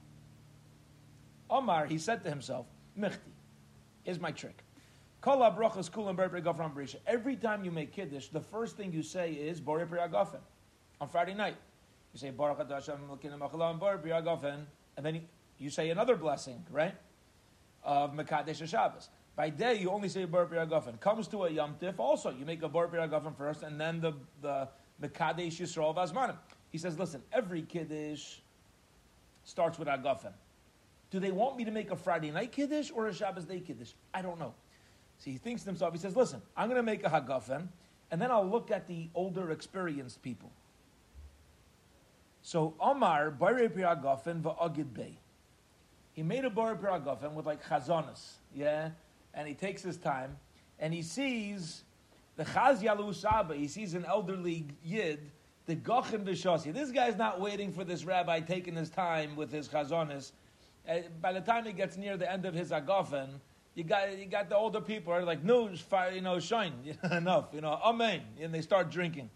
Omar, 1.51 1.87
he 1.87 1.99
said 1.99 2.25
to 2.25 2.31
himself, 2.31 2.67
"Michti, 2.99 3.33
here's 4.03 4.21
my 4.21 4.33
trick. 4.33 4.63
Every 7.07 7.37
time 7.37 7.65
you 7.65 7.71
make 7.71 7.93
kiddush, 7.93 8.29
the 8.29 8.41
first 8.41 8.77
thing 8.77 8.93
you 8.93 9.03
say 9.03 9.33
is 9.33 9.61
Bore 9.61 9.87
Priyagofen 9.87 10.41
on 11.01 11.09
Friday 11.09 11.35
night. 11.35 11.57
You 12.13 12.21
say 12.21 12.31
Baruch 12.31 12.71
Hashem 12.71 12.99
and 14.97 15.07
then 15.07 15.15
you, 15.15 15.23
you 15.59 15.71
say 15.71 15.91
another 15.91 16.17
blessing, 16.17 16.65
right? 16.71 16.95
Of 17.83 18.13
Mekadesh 18.13 18.67
Shabbos. 18.69 19.09
By 19.37 19.51
day, 19.51 19.79
you 19.81 19.91
only 19.91 20.09
say 20.09 20.25
Bar 20.27 20.47
Piragafen. 20.47 21.01
Comes 21.01 21.27
to 21.29 21.45
a 21.45 21.51
Yom 21.51 21.75
Tif, 21.81 21.99
also, 21.99 22.31
you 22.31 22.45
make 22.45 22.63
a 22.63 22.69
Bar 22.69 22.87
Piragafen 22.89 23.37
first, 23.37 23.63
and 23.63 23.81
then 23.81 24.01
the, 24.01 24.13
the 24.41 24.69
Mekadesh 25.03 25.59
Yisrael 25.61 25.95
Vazmanim. 25.95 26.37
He 26.71 26.79
says, 26.79 26.99
listen, 26.99 27.23
every 27.33 27.63
Kiddush 27.63 28.37
starts 29.43 29.79
with 29.79 29.89
Agafen. 29.89 30.33
Do 31.15 31.21
they 31.21 31.31
want 31.31 31.57
me 31.57 31.65
to 31.65 31.71
make 31.71 31.93
a 31.93 31.97
Friday 31.97 32.33
night 32.33 32.51
Kiddush 32.51 32.91
or 32.93 33.07
a 33.07 33.15
Shabbos 33.15 33.45
day 33.45 33.61
Kiddush? 33.61 33.93
I 34.13 34.21
don't 34.21 34.37
know. 34.37 34.53
So 35.19 35.31
he 35.31 35.37
thinks 35.37 35.63
to 35.63 35.69
himself, 35.69 35.93
he 35.93 36.01
says, 36.01 36.17
listen, 36.17 36.43
I'm 36.57 36.69
going 36.69 36.77
to 36.77 36.83
make 36.83 37.07
a 37.07 37.09
Hagafen, 37.09 37.69
and 38.11 38.21
then 38.21 38.33
I'll 38.33 38.45
look 38.45 38.73
at 38.73 38.89
the 38.89 39.09
older, 39.15 39.53
experienced 39.53 40.23
people. 40.23 40.51
So 42.43 42.75
Omar, 42.81 43.31
Bare 43.31 43.69
Piragafen, 43.69 44.43
Va'agid 44.43 44.93
Bey. 44.93 45.17
He 46.15 46.25
made 46.25 46.45
a 46.45 46.51
Bare 46.51 46.75
Piragafen 46.75 47.35
with 47.35 47.47
like 47.47 47.65
chazonas, 47.65 48.33
yeah? 48.53 48.91
and 49.35 49.47
he 49.47 49.55
takes 49.55 49.83
his 49.83 49.97
time, 49.97 50.37
and 50.81 50.93
he 50.93 51.03
sees 51.03 51.85
the 52.35 52.45
Chaz 52.45 52.83
Yalu 52.83 53.13
Saba, 53.13 53.55
he 53.55 53.69
sees 53.69 53.95
an 53.95 54.05
elderly 54.05 54.67
Yid, 54.83 55.31
the 55.67 55.77
Gochin 55.77 56.25
Vishasi. 56.25 56.75
This 56.75 56.91
guy's 56.91 57.17
not 57.17 57.41
waiting 57.41 57.71
for 57.71 57.85
this 57.85 58.05
rabbi 58.05 58.41
taking 58.41 58.75
his 58.75 58.91
time 58.91 59.37
with 59.37 59.53
his 59.53 59.69
Chazonis. 59.69 60.33
Uh, 60.89 60.99
by 61.21 61.33
the 61.33 61.41
time 61.41 61.65
he 61.65 61.73
gets 61.73 61.97
near 61.97 62.17
the 62.17 62.31
end 62.31 62.45
of 62.45 62.55
his 62.55 62.71
Agofen, 62.71 63.29
you 63.75 63.85
got, 63.85 64.17
you 64.17 64.27
got 64.27 64.49
the 64.49 64.57
older 64.57 64.81
people 64.81 65.13
are 65.13 65.25
like, 65.25 65.43
no, 65.43 65.71
you 66.13 66.21
know, 66.21 66.39
shine, 66.39 66.73
enough, 67.11 67.47
you 67.53 67.61
know, 67.61 67.79
amen, 67.83 68.23
and 68.41 68.55
they 68.55 68.61
start 68.61 68.91
drinking. 68.91 69.31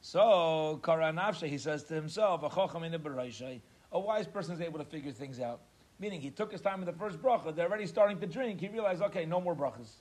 So, 0.00 0.80
Karanafsha, 0.82 1.46
he 1.46 1.58
says 1.58 1.84
to 1.84 1.94
himself, 1.94 2.42
a 2.42 3.60
a 3.92 3.98
wise 4.00 4.26
person 4.26 4.54
is 4.54 4.60
able 4.60 4.78
to 4.78 4.84
figure 4.84 5.12
things 5.12 5.40
out. 5.40 5.60
Meaning 5.98 6.20
he 6.20 6.30
took 6.30 6.52
his 6.52 6.62
time 6.62 6.80
in 6.80 6.86
the 6.86 6.92
first 6.92 7.20
bracha. 7.20 7.54
They're 7.54 7.68
already 7.68 7.86
starting 7.86 8.18
to 8.20 8.26
drink. 8.26 8.60
He 8.60 8.68
realized, 8.68 9.02
okay, 9.02 9.26
no 9.26 9.40
more 9.40 9.54
brachas. 9.54 9.96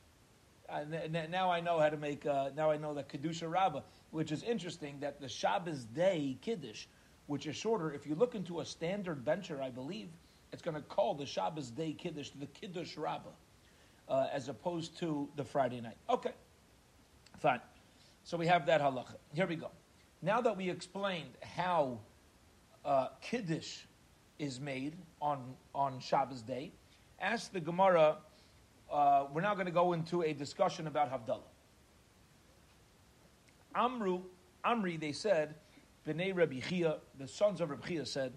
Uh, 0.70 0.86
now 1.30 1.52
I 1.52 1.60
know 1.60 1.80
how 1.80 1.90
to 1.90 1.98
make. 1.98 2.26
Uh, 2.26 2.52
now 2.56 2.72
I 2.72 2.78
know 2.78 2.94
that 2.94 3.10
kedusha 3.10 3.50
rabbah, 3.52 3.82
which 4.12 4.32
is 4.32 4.44
interesting. 4.44 5.00
That 5.00 5.20
the 5.20 5.28
Shabbos 5.28 5.84
day 5.84 6.38
kiddush, 6.42 6.86
which 7.26 7.48
is 7.48 7.56
shorter. 7.56 7.92
If 7.92 8.06
you 8.06 8.16
look 8.16 8.36
into 8.36 8.60
a 8.60 8.66
standard 8.66 9.26
bencher, 9.26 9.62
I 9.62 9.72
believe 9.72 10.10
it's 10.52 10.62
going 10.62 10.76
to 10.76 10.82
call 10.82 11.14
the 11.14 11.26
Shabbos 11.26 11.70
day 11.70 11.94
kiddush 11.94 12.30
the 12.32 12.48
kiddush 12.48 12.98
rabbah, 12.98 13.30
uh, 14.08 14.28
as 14.32 14.50
opposed 14.50 14.98
to 15.00 15.30
the 15.36 15.44
Friday 15.44 15.82
night. 15.82 15.98
Okay, 16.10 16.34
fine. 17.38 17.62
So 18.24 18.38
we 18.38 18.48
have 18.48 18.66
that 18.66 18.82
halacha. 18.82 19.16
Here 19.34 19.48
we 19.48 19.56
go. 19.56 19.72
Now 20.22 20.42
that 20.42 20.58
we 20.58 20.70
explained 20.70 21.32
how 21.42 22.00
uh, 22.84 23.08
kiddush 23.22 23.80
is 24.40 24.60
made 24.60 24.96
on, 25.22 25.56
on 25.76 26.00
Shabbos 26.00 26.42
day. 26.42 26.72
Ask 27.20 27.52
the 27.52 27.60
Gemara, 27.60 28.18
uh, 28.92 29.26
we're 29.34 29.42
now 29.42 29.54
going 29.54 29.66
to 29.66 29.72
go 29.72 29.94
into 29.94 30.24
a 30.24 30.34
discussion 30.34 30.88
about 30.88 31.12
Havdalah. 31.12 31.42
Amru, 33.76 34.22
Amri, 34.66 35.00
they 35.00 35.12
said, 35.12 35.56
B'nai 36.08 36.36
Rabbi 36.36 36.60
Chia, 36.60 36.98
the 37.18 37.28
sons 37.28 37.62
of 37.62 37.70
Rabbi 37.70 37.88
Chia 37.88 38.06
said, 38.06 38.34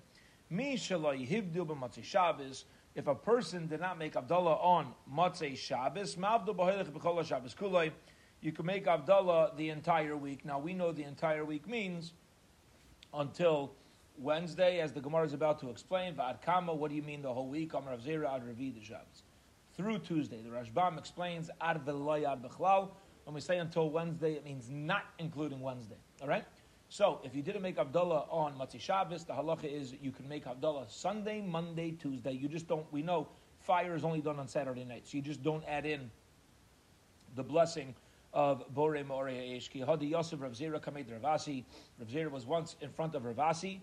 If 2.94 3.06
a 3.06 3.14
person 3.14 3.66
did 3.68 3.80
not 3.80 3.99
make 3.99 4.12
Havdalah 4.12 4.62
on 4.62 4.92
Matzei 5.11 5.56
Shabbos, 5.56 6.14
Shabbos 6.14 7.54
kuloi, 7.54 7.90
you 8.42 8.52
can 8.52 8.66
make 8.66 8.85
Havdalah 8.85 9.56
the 9.56 9.71
entire 9.71 10.14
week. 10.16 10.44
Now 10.44 10.59
we 10.59 10.75
know 10.75 10.92
the 10.92 11.04
entire 11.04 11.47
week 11.47 11.66
means 11.66 12.12
until 13.14 13.73
Wednesday, 14.18 14.80
as 14.80 14.92
the 14.92 15.00
Gemara 15.00 15.25
is 15.25 15.32
about 15.32 15.59
to 15.61 15.71
explain, 15.71 16.14
Kama, 16.44 16.75
what 16.75 16.90
do 16.90 16.97
you 16.97 17.02
mean 17.02 17.23
the 17.23 17.32
whole 17.32 17.49
week? 17.49 17.73
The 17.73 17.78
Shabbos. 18.82 19.23
Through 19.75 20.00
Tuesday, 20.00 20.42
the 20.42 20.50
Rashbam 20.50 20.99
explains. 20.99 21.49
When 23.25 23.35
we 23.35 23.40
say 23.40 23.59
until 23.59 23.88
Wednesday, 23.88 24.35
it 24.35 24.44
means 24.44 24.68
not 24.68 25.04
including 25.18 25.61
Wednesday. 25.61 25.97
All 26.21 26.28
right? 26.28 26.44
So, 26.92 27.20
if 27.25 27.34
you 27.34 27.40
didn't 27.40 27.62
make 27.62 27.78
Havdalah 27.78 28.30
on 28.30 28.52
Matzi 28.58 28.78
Shabbos, 28.78 29.25
the 29.25 29.32
halacha 29.32 29.64
is 29.64 29.94
you 30.02 30.11
can 30.11 30.28
make 30.28 30.44
Havdalah 30.44 30.90
Sunday, 30.90 31.40
Monday, 31.40 31.92
Tuesday. 31.92 32.32
You 32.32 32.49
just 32.49 32.68
don't, 32.68 32.84
we 32.92 33.00
know 33.00 33.28
fire 33.61 33.96
is 33.96 34.04
only 34.04 34.20
done 34.20 34.38
on 34.38 34.46
Saturday 34.46 34.84
night, 34.84 35.06
so 35.06 35.16
you 35.16 35.22
just 35.22 35.42
don't 35.42 35.64
add 35.66 35.87
in 35.87 36.11
the 37.34 37.42
blessing 37.42 37.94
of 38.34 38.62
Bore 38.75 39.02
Morea 39.04 39.40
Eshki. 39.40 39.82
Hadi 39.82 40.08
Yosef 40.08 40.42
Rav 40.42 40.52
Zera 40.52 40.82
Kamed 40.82 41.06
Ravasi. 41.08 41.64
Rav 41.99 42.08
Zera 42.08 42.30
was 42.30 42.44
once 42.44 42.76
in 42.82 42.90
front 42.90 43.14
of 43.14 43.22
Ravasi 43.22 43.78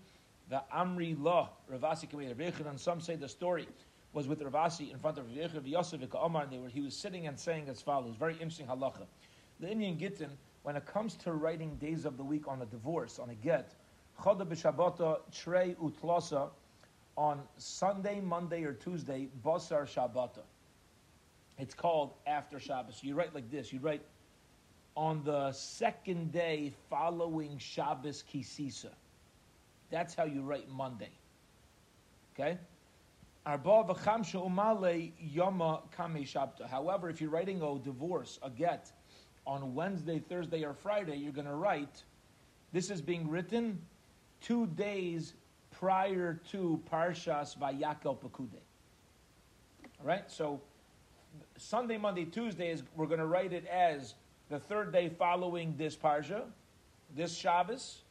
the 0.48 0.62
Amri 0.72 1.20
Law, 1.20 1.48
Ravasi 1.68 2.08
Kamei 2.08 2.66
and 2.68 2.78
some 2.78 3.00
say 3.00 3.16
the 3.16 3.28
story 3.28 3.66
was 4.12 4.28
with 4.28 4.40
Ravasi 4.40 4.92
in 4.92 4.98
front 5.00 5.18
of 5.18 5.24
Rav 5.36 5.66
Yosef 5.66 6.00
Omar, 6.14 6.44
and 6.44 6.52
they 6.52 6.58
were, 6.58 6.68
he 6.68 6.80
was 6.80 6.94
sitting 6.94 7.26
and 7.26 7.36
saying 7.36 7.68
as 7.68 7.82
follows. 7.82 8.14
Very 8.14 8.34
interesting 8.34 8.68
halacha. 8.68 9.06
The 9.58 9.68
Indian 9.68 9.98
Gittin, 9.98 10.30
when 10.62 10.76
it 10.76 10.86
comes 10.86 11.14
to 11.16 11.32
writing 11.32 11.76
days 11.76 12.04
of 12.04 12.16
the 12.16 12.24
week 12.24 12.46
on 12.46 12.62
a 12.62 12.66
divorce, 12.66 13.18
on 13.18 13.30
a 13.30 13.34
get, 13.34 13.74
Choda 14.20 14.46
b'Shabbata 14.46 15.20
Trey 15.32 15.74
Utlasa, 15.82 16.50
on 17.16 17.42
Sunday, 17.56 18.20
Monday, 18.20 18.64
or 18.64 18.72
Tuesday, 18.72 19.28
Basar 19.44 19.86
Shabbata. 19.86 20.42
It's 21.58 21.74
called 21.74 22.14
after 22.26 22.58
Shabbos. 22.58 23.00
You 23.02 23.14
write 23.14 23.34
like 23.34 23.50
this. 23.50 23.72
You 23.72 23.80
write 23.80 24.02
on 24.96 25.22
the 25.24 25.52
second 25.52 26.32
day 26.32 26.72
following 26.88 27.58
Shabbos 27.58 28.24
Kisisa. 28.32 28.90
That's 29.90 30.14
how 30.14 30.24
you 30.24 30.42
write 30.42 30.68
Monday. 30.70 31.10
Okay? 32.34 32.58
However, 33.46 33.90
if 37.10 37.20
you're 37.20 37.30
writing 37.30 37.62
a 37.62 37.78
divorce, 37.78 38.38
a 38.42 38.50
get, 38.50 38.92
on 39.46 39.74
Wednesday, 39.74 40.18
Thursday, 40.18 40.64
or 40.64 40.74
Friday, 40.74 41.16
you're 41.16 41.32
going 41.32 41.46
to 41.46 41.54
write, 41.54 42.02
this 42.72 42.90
is 42.90 43.00
being 43.00 43.28
written 43.28 43.78
two 44.40 44.66
days 44.66 45.34
prior 45.70 46.40
to 46.50 46.80
Parshas 46.90 47.56
Vayakel 47.56 48.18
Pekude. 48.18 48.60
All 50.00 50.06
right? 50.06 50.30
So 50.30 50.60
Sunday, 51.56 51.98
Monday, 51.98 52.24
Tuesday 52.24 52.70
is 52.70 52.82
we're 52.96 53.06
going 53.06 53.20
to 53.20 53.26
write 53.26 53.52
it 53.52 53.66
as 53.66 54.14
the 54.48 54.58
third 54.58 54.92
day 54.92 55.08
following 55.08 55.74
this 55.76 55.96
Parsha, 55.96 56.42
this 57.14 57.36
Shabbos, 57.36 58.02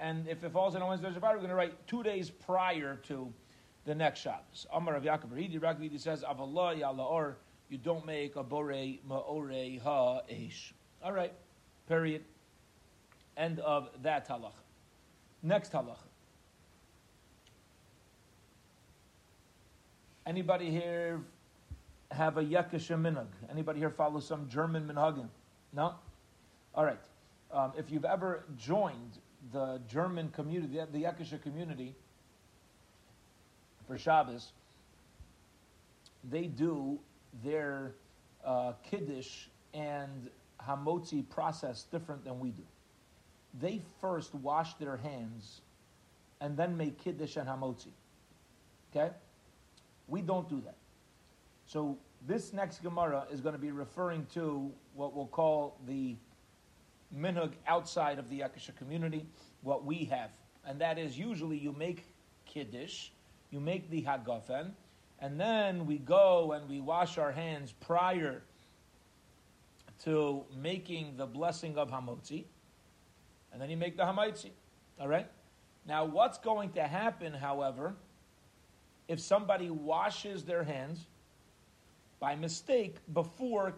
and 0.00 0.28
if 0.28 0.44
it 0.44 0.52
falls 0.52 0.76
on 0.76 0.86
Wednesday 0.86 1.08
or 1.08 1.12
Friday, 1.20 1.34
we're 1.34 1.40
going 1.40 1.50
to 1.50 1.56
write 1.56 1.86
two 1.86 2.02
days 2.02 2.30
prior 2.30 2.96
to 3.04 3.32
the 3.84 3.94
next 3.94 4.20
Shabbos. 4.20 4.66
Amar 4.72 4.94
of 4.94 5.02
Yaakov 5.02 5.60
Rakvidi 5.60 5.98
says, 5.98 6.22
Avallah 6.22 6.76
Yalaor, 6.76 7.34
you 7.68 7.78
don't 7.78 8.06
make 8.06 8.36
a 8.36 8.42
Bore 8.42 8.98
Ma'ore 9.08 9.80
Ha 9.82 10.20
Eish. 10.30 10.72
All 11.02 11.12
right, 11.12 11.32
period. 11.86 12.24
End 13.36 13.60
of 13.60 13.90
that 14.02 14.28
halach. 14.28 14.52
Next 15.42 15.72
halach. 15.72 15.98
Anybody 20.26 20.70
here 20.70 21.20
have 22.10 22.36
a 22.36 22.42
Yekesha 22.42 23.00
minhag? 23.00 23.28
Anybody 23.50 23.78
here 23.78 23.90
follow 23.90 24.20
some 24.20 24.48
German 24.48 24.86
minhagim? 24.86 25.28
No? 25.72 25.94
All 26.74 26.84
right. 26.84 26.98
Um, 27.50 27.72
if 27.78 27.90
you've 27.90 28.04
ever 28.04 28.44
joined 28.58 29.18
the 29.52 29.80
German 29.88 30.28
community, 30.30 30.80
the 30.92 31.04
Yakisha 31.04 31.40
community, 31.42 31.94
for 33.86 33.96
Shabbos, 33.96 34.52
they 36.30 36.46
do 36.46 36.98
their 37.44 37.92
uh, 38.44 38.72
Kiddush 38.90 39.46
and 39.74 40.28
Hamotzi 40.66 41.28
process 41.28 41.84
different 41.84 42.24
than 42.24 42.40
we 42.40 42.50
do. 42.50 42.62
They 43.60 43.80
first 44.00 44.34
wash 44.34 44.74
their 44.74 44.96
hands 44.96 45.60
and 46.40 46.56
then 46.56 46.76
make 46.76 47.02
Kiddush 47.02 47.36
and 47.36 47.48
Hamotzi. 47.48 47.92
Okay? 48.94 49.12
We 50.06 50.22
don't 50.22 50.48
do 50.48 50.60
that. 50.64 50.76
So 51.66 51.98
this 52.26 52.52
next 52.52 52.82
Gemara 52.82 53.26
is 53.30 53.40
going 53.40 53.54
to 53.54 53.60
be 53.60 53.70
referring 53.70 54.26
to 54.34 54.70
what 54.94 55.14
we'll 55.14 55.26
call 55.26 55.78
the 55.86 56.16
minhag 57.16 57.52
outside 57.66 58.18
of 58.18 58.28
the 58.28 58.40
Yakisha 58.40 58.74
community, 58.76 59.26
what 59.62 59.84
we 59.84 60.04
have. 60.04 60.30
And 60.66 60.80
that 60.80 60.98
is 60.98 61.18
usually 61.18 61.56
you 61.56 61.72
make 61.72 62.04
Kiddush, 62.46 63.08
you 63.50 63.60
make 63.60 63.90
the 63.90 64.02
Hagafen, 64.02 64.70
and 65.20 65.40
then 65.40 65.86
we 65.86 65.98
go 65.98 66.52
and 66.52 66.68
we 66.68 66.80
wash 66.80 67.18
our 67.18 67.32
hands 67.32 67.72
prior 67.80 68.42
to 70.04 70.44
making 70.56 71.16
the 71.16 71.26
blessing 71.26 71.76
of 71.76 71.90
Hamotzi, 71.90 72.44
and 73.52 73.60
then 73.60 73.70
you 73.70 73.76
make 73.76 73.96
the 73.96 74.04
hamotzi. 74.04 74.50
All 75.00 75.08
right? 75.08 75.26
Now, 75.86 76.04
what's 76.04 76.38
going 76.38 76.70
to 76.72 76.82
happen, 76.82 77.32
however, 77.32 77.94
if 79.08 79.18
somebody 79.20 79.70
washes 79.70 80.44
their 80.44 80.62
hands 80.62 81.06
by 82.20 82.34
mistake 82.34 82.96
before 83.12 83.74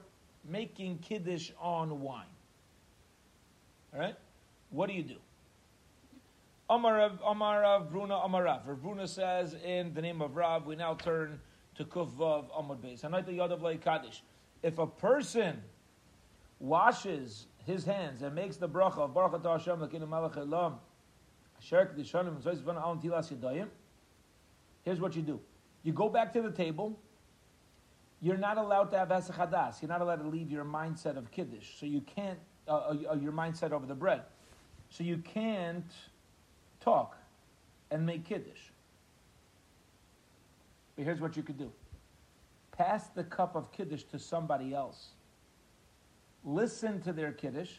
making 0.48 0.98
Kiddush 0.98 1.52
on 1.60 2.00
wine? 2.00 2.24
All 3.94 4.00
right? 4.00 4.16
What 4.70 4.88
do 4.88 4.94
you 4.94 5.02
do? 5.02 5.16
Amar 6.70 6.98
Rav, 6.98 7.20
Amar 7.26 7.62
Rav, 7.62 7.90
Bruna, 7.90 8.14
Amar 8.18 8.44
Rav. 8.44 8.80
Bruna 8.80 9.08
says, 9.08 9.56
in 9.64 9.92
the 9.92 10.00
name 10.00 10.22
of 10.22 10.36
Rav, 10.36 10.66
we 10.66 10.76
now 10.76 10.94
turn 10.94 11.40
to 11.74 11.84
Kuf 11.84 12.12
Vav 12.12 12.44
Amar 12.56 12.76
Beis. 12.76 13.00
Hanayta 13.00 13.36
Yadav 13.36 13.80
Kaddish. 13.80 14.22
If 14.62 14.78
a 14.78 14.86
person 14.86 15.60
washes 16.60 17.48
his 17.66 17.84
hands 17.84 18.22
and 18.22 18.36
makes 18.36 18.56
the 18.56 18.68
bracha 18.68 18.98
of 18.98 19.14
Baruch 19.14 19.42
Atah 19.42 19.58
Hashem 19.58 19.80
Lakinu 19.80 20.08
Malach 20.08 20.36
Elam, 20.36 20.76
Asher 21.58 21.92
Kedishanim 21.92 22.28
and 22.28 22.42
Zoyz 22.44 22.62
Van 22.62 22.76
Al 22.76 22.96
Tilas 22.98 23.32
Yadayim, 23.32 23.66
here's 24.82 25.00
what 25.00 25.16
you 25.16 25.22
do. 25.22 25.40
You 25.82 25.92
go 25.92 26.08
back 26.08 26.32
to 26.34 26.40
the 26.40 26.52
table. 26.52 26.96
You're 28.20 28.36
not 28.36 28.58
allowed 28.58 28.92
to 28.92 28.98
have 28.98 29.08
Hesach 29.08 29.34
Hadas. 29.34 29.82
You're 29.82 29.88
not 29.88 30.02
allowed 30.02 30.22
to 30.22 30.28
leave 30.28 30.52
your 30.52 30.64
mindset 30.64 31.16
of 31.16 31.32
Kiddush. 31.32 31.80
So 31.80 31.86
you 31.86 32.02
can't, 32.02 32.38
uh, 32.68 32.94
uh, 33.10 33.16
your 33.20 33.32
mindset 33.32 33.72
over 33.72 33.86
the 33.86 33.94
bread. 33.96 34.22
So 34.90 35.02
you 35.02 35.18
can't 35.18 35.90
talk 36.80 37.16
and 37.90 38.04
make 38.04 38.24
Kiddush. 38.24 38.60
But 40.96 41.04
here's 41.04 41.20
what 41.20 41.36
you 41.36 41.42
could 41.42 41.58
do 41.58 41.70
pass 42.76 43.08
the 43.08 43.24
cup 43.24 43.56
of 43.56 43.70
Kiddush 43.72 44.04
to 44.04 44.18
somebody 44.18 44.74
else. 44.74 45.10
Listen 46.44 47.00
to 47.02 47.12
their 47.12 47.32
Kiddush. 47.32 47.72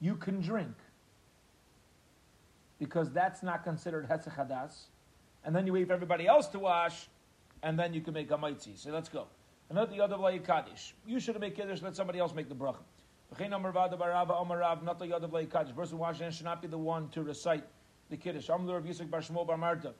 You 0.00 0.16
can 0.16 0.40
drink. 0.40 0.74
Because 2.78 3.10
that's 3.10 3.42
not 3.42 3.64
considered 3.64 4.08
Hetzach 4.08 4.74
And 5.44 5.56
then 5.56 5.66
you 5.66 5.72
wait 5.72 5.86
for 5.86 5.94
everybody 5.94 6.26
else 6.26 6.48
to 6.48 6.58
wash, 6.58 7.08
and 7.62 7.78
then 7.78 7.94
you 7.94 8.02
can 8.02 8.12
make 8.12 8.30
a 8.30 8.36
Maitzi. 8.36 8.76
So 8.76 8.90
let's 8.90 9.08
go. 9.08 9.26
Another 9.70 9.94
the 9.94 10.02
other 10.02 10.38
Kaddish. 10.40 10.94
You 11.06 11.18
should 11.18 11.40
make 11.40 11.56
Kiddush, 11.56 11.80
let 11.80 11.96
somebody 11.96 12.18
else 12.18 12.34
make 12.34 12.50
the 12.50 12.54
bracha. 12.54 12.82
Person 15.74 15.98
washing 15.98 16.30
should 16.30 16.44
not 16.44 16.62
be 16.62 16.68
the 16.68 16.78
one 16.78 17.08
to 17.10 17.22
recite 17.22 17.64
the 18.10 18.16
Kiddush. 18.16 18.48
Amr 18.50 18.76
of 18.76 18.84
Yisuk 18.84 19.10
Bar 19.10 19.20
Shmuel 19.20 19.46
Bar 19.46 19.56
Marta. 19.56 19.92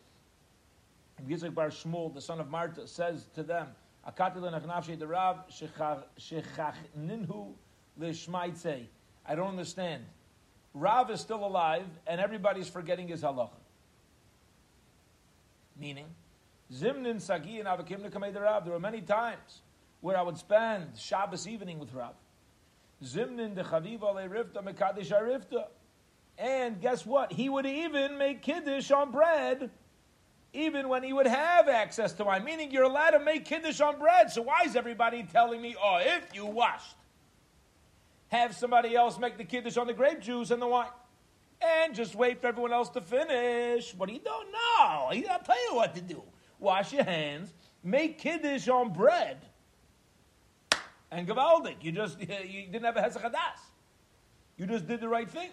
Yisuk 1.28 1.54
Bar 1.54 1.68
Shmuel, 1.68 2.12
the 2.12 2.20
son 2.20 2.40
of 2.40 2.50
Marta, 2.50 2.86
says 2.86 3.26
to 3.34 3.42
them, 3.42 3.68
I 4.06 4.10
don't 9.34 9.48
understand. 9.48 10.04
Rav 10.74 11.10
is 11.10 11.20
still 11.20 11.46
alive, 11.46 11.86
and 12.06 12.20
everybody's 12.20 12.68
forgetting 12.68 13.08
his 13.08 13.22
halacha. 13.22 13.50
Meaning, 15.78 16.06
Zimnin 16.72 17.20
Sagi 17.20 17.60
and 17.60 17.68
Avakim 17.68 18.02
Rav. 18.40 18.64
There 18.64 18.72
were 18.74 18.80
many 18.80 19.00
times 19.00 19.62
where 20.00 20.16
I 20.18 20.22
would 20.22 20.36
spend 20.36 20.98
Shabbos 20.98 21.48
evening 21.48 21.78
with 21.78 21.94
Rav. 21.94 22.14
Zimnin 23.04 23.54
Arifta. 23.54 25.64
And 26.36 26.80
guess 26.80 27.06
what? 27.06 27.32
He 27.32 27.48
would 27.48 27.66
even 27.66 28.18
make 28.18 28.42
Kiddush 28.42 28.90
on 28.90 29.12
bread 29.12 29.70
even 30.52 30.88
when 30.88 31.02
he 31.02 31.12
would 31.12 31.26
have 31.26 31.68
access 31.68 32.12
to 32.14 32.24
wine. 32.24 32.44
Meaning 32.44 32.70
you're 32.70 32.84
allowed 32.84 33.10
to 33.10 33.20
make 33.20 33.44
Kiddush 33.44 33.80
on 33.80 33.98
bread. 33.98 34.30
So 34.30 34.42
why 34.42 34.62
is 34.64 34.76
everybody 34.76 35.24
telling 35.24 35.60
me, 35.60 35.76
oh, 35.80 36.00
if 36.00 36.34
you 36.34 36.46
washed, 36.46 36.96
have 38.28 38.54
somebody 38.54 38.96
else 38.96 39.18
make 39.18 39.36
the 39.36 39.44
Kiddush 39.44 39.76
on 39.76 39.86
the 39.86 39.92
grape 39.92 40.20
juice 40.20 40.50
and 40.50 40.60
the 40.60 40.66
wine? 40.66 40.88
And 41.60 41.94
just 41.94 42.14
wait 42.14 42.40
for 42.40 42.48
everyone 42.48 42.72
else 42.72 42.88
to 42.90 43.00
finish. 43.00 43.94
What 43.94 44.08
do 44.08 44.14
you 44.14 44.20
do? 44.20 44.26
No, 44.26 44.80
I'll 44.80 45.44
tell 45.44 45.70
you 45.70 45.76
what 45.76 45.94
to 45.94 46.00
do. 46.00 46.22
Wash 46.58 46.92
your 46.92 47.04
hands, 47.04 47.52
make 47.82 48.18
Kiddush 48.18 48.68
on 48.68 48.92
bread 48.92 49.38
and 51.14 51.28
Gavaldik. 51.28 51.76
You 51.82 51.92
just 51.92 52.20
you 52.20 52.66
didn't 52.66 52.84
have 52.84 52.96
a 52.96 53.00
Hesach 53.00 53.22
Hadas. 53.22 53.60
You 54.56 54.66
just 54.66 54.86
did 54.86 55.00
the 55.00 55.08
right 55.08 55.28
thing. 55.28 55.50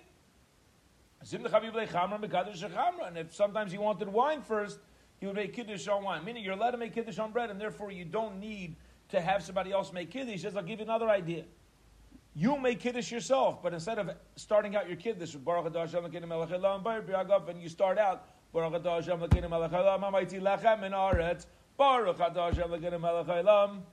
And 1.32 3.18
if 3.18 3.36
sometimes 3.36 3.74
you 3.74 3.82
wanted 3.82 4.08
wine 4.08 4.42
first, 4.42 4.80
he 5.20 5.28
would 5.28 5.36
make 5.36 5.54
kiddush 5.54 5.88
on 5.88 6.04
wine. 6.04 6.26
Meaning 6.26 6.44
you're 6.44 6.54
allowed 6.54 6.72
to 6.72 6.78
make 6.78 6.94
kiddush 6.94 7.20
on 7.20 7.32
bread, 7.32 7.52
and 7.52 7.62
therefore 7.62 7.92
you 7.92 8.06
don't 8.06 8.40
need 8.40 8.76
to 9.10 9.22
have 9.22 9.44
somebody 9.44 9.72
else 9.72 9.94
make 9.94 10.10
kiddush. 10.10 10.32
He 10.32 10.38
says, 10.40 10.56
I'll 10.56 10.64
give 10.64 10.80
you 10.80 10.86
another 10.86 11.10
idea. 11.10 11.44
You 12.34 12.58
make 12.58 12.80
kiddush 12.80 13.12
yourself, 13.12 13.62
but 13.62 13.74
instead 13.74 14.00
of 14.00 14.10
starting 14.36 14.76
out 14.76 14.88
your 14.88 14.98
kiddush 14.98 15.34
with 15.34 15.46
Baruch 15.46 15.76
Hashem 15.76 16.06
and 16.06 17.62
you 17.62 17.70
start 17.70 18.00
out 18.00 18.30
Baruch 18.54 18.84
Hashem 18.84 19.20
Baruch 21.78 23.28
Hashem 23.28 23.84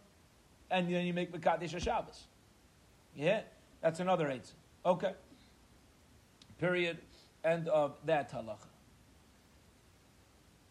and 0.71 0.93
then 0.93 1.07
you 1.07 1.15
make 1.15 1.33
Mekadesh 1.33 1.81
Shabbos. 1.83 2.27
Yeah, 3.15 3.41
that's 3.81 4.01
another 4.01 4.31
eight. 4.31 4.53
Okay. 4.85 5.13
Period. 6.59 6.99
End 7.45 7.69
of 7.69 7.97
that 8.05 8.33
halacha. 8.33 8.67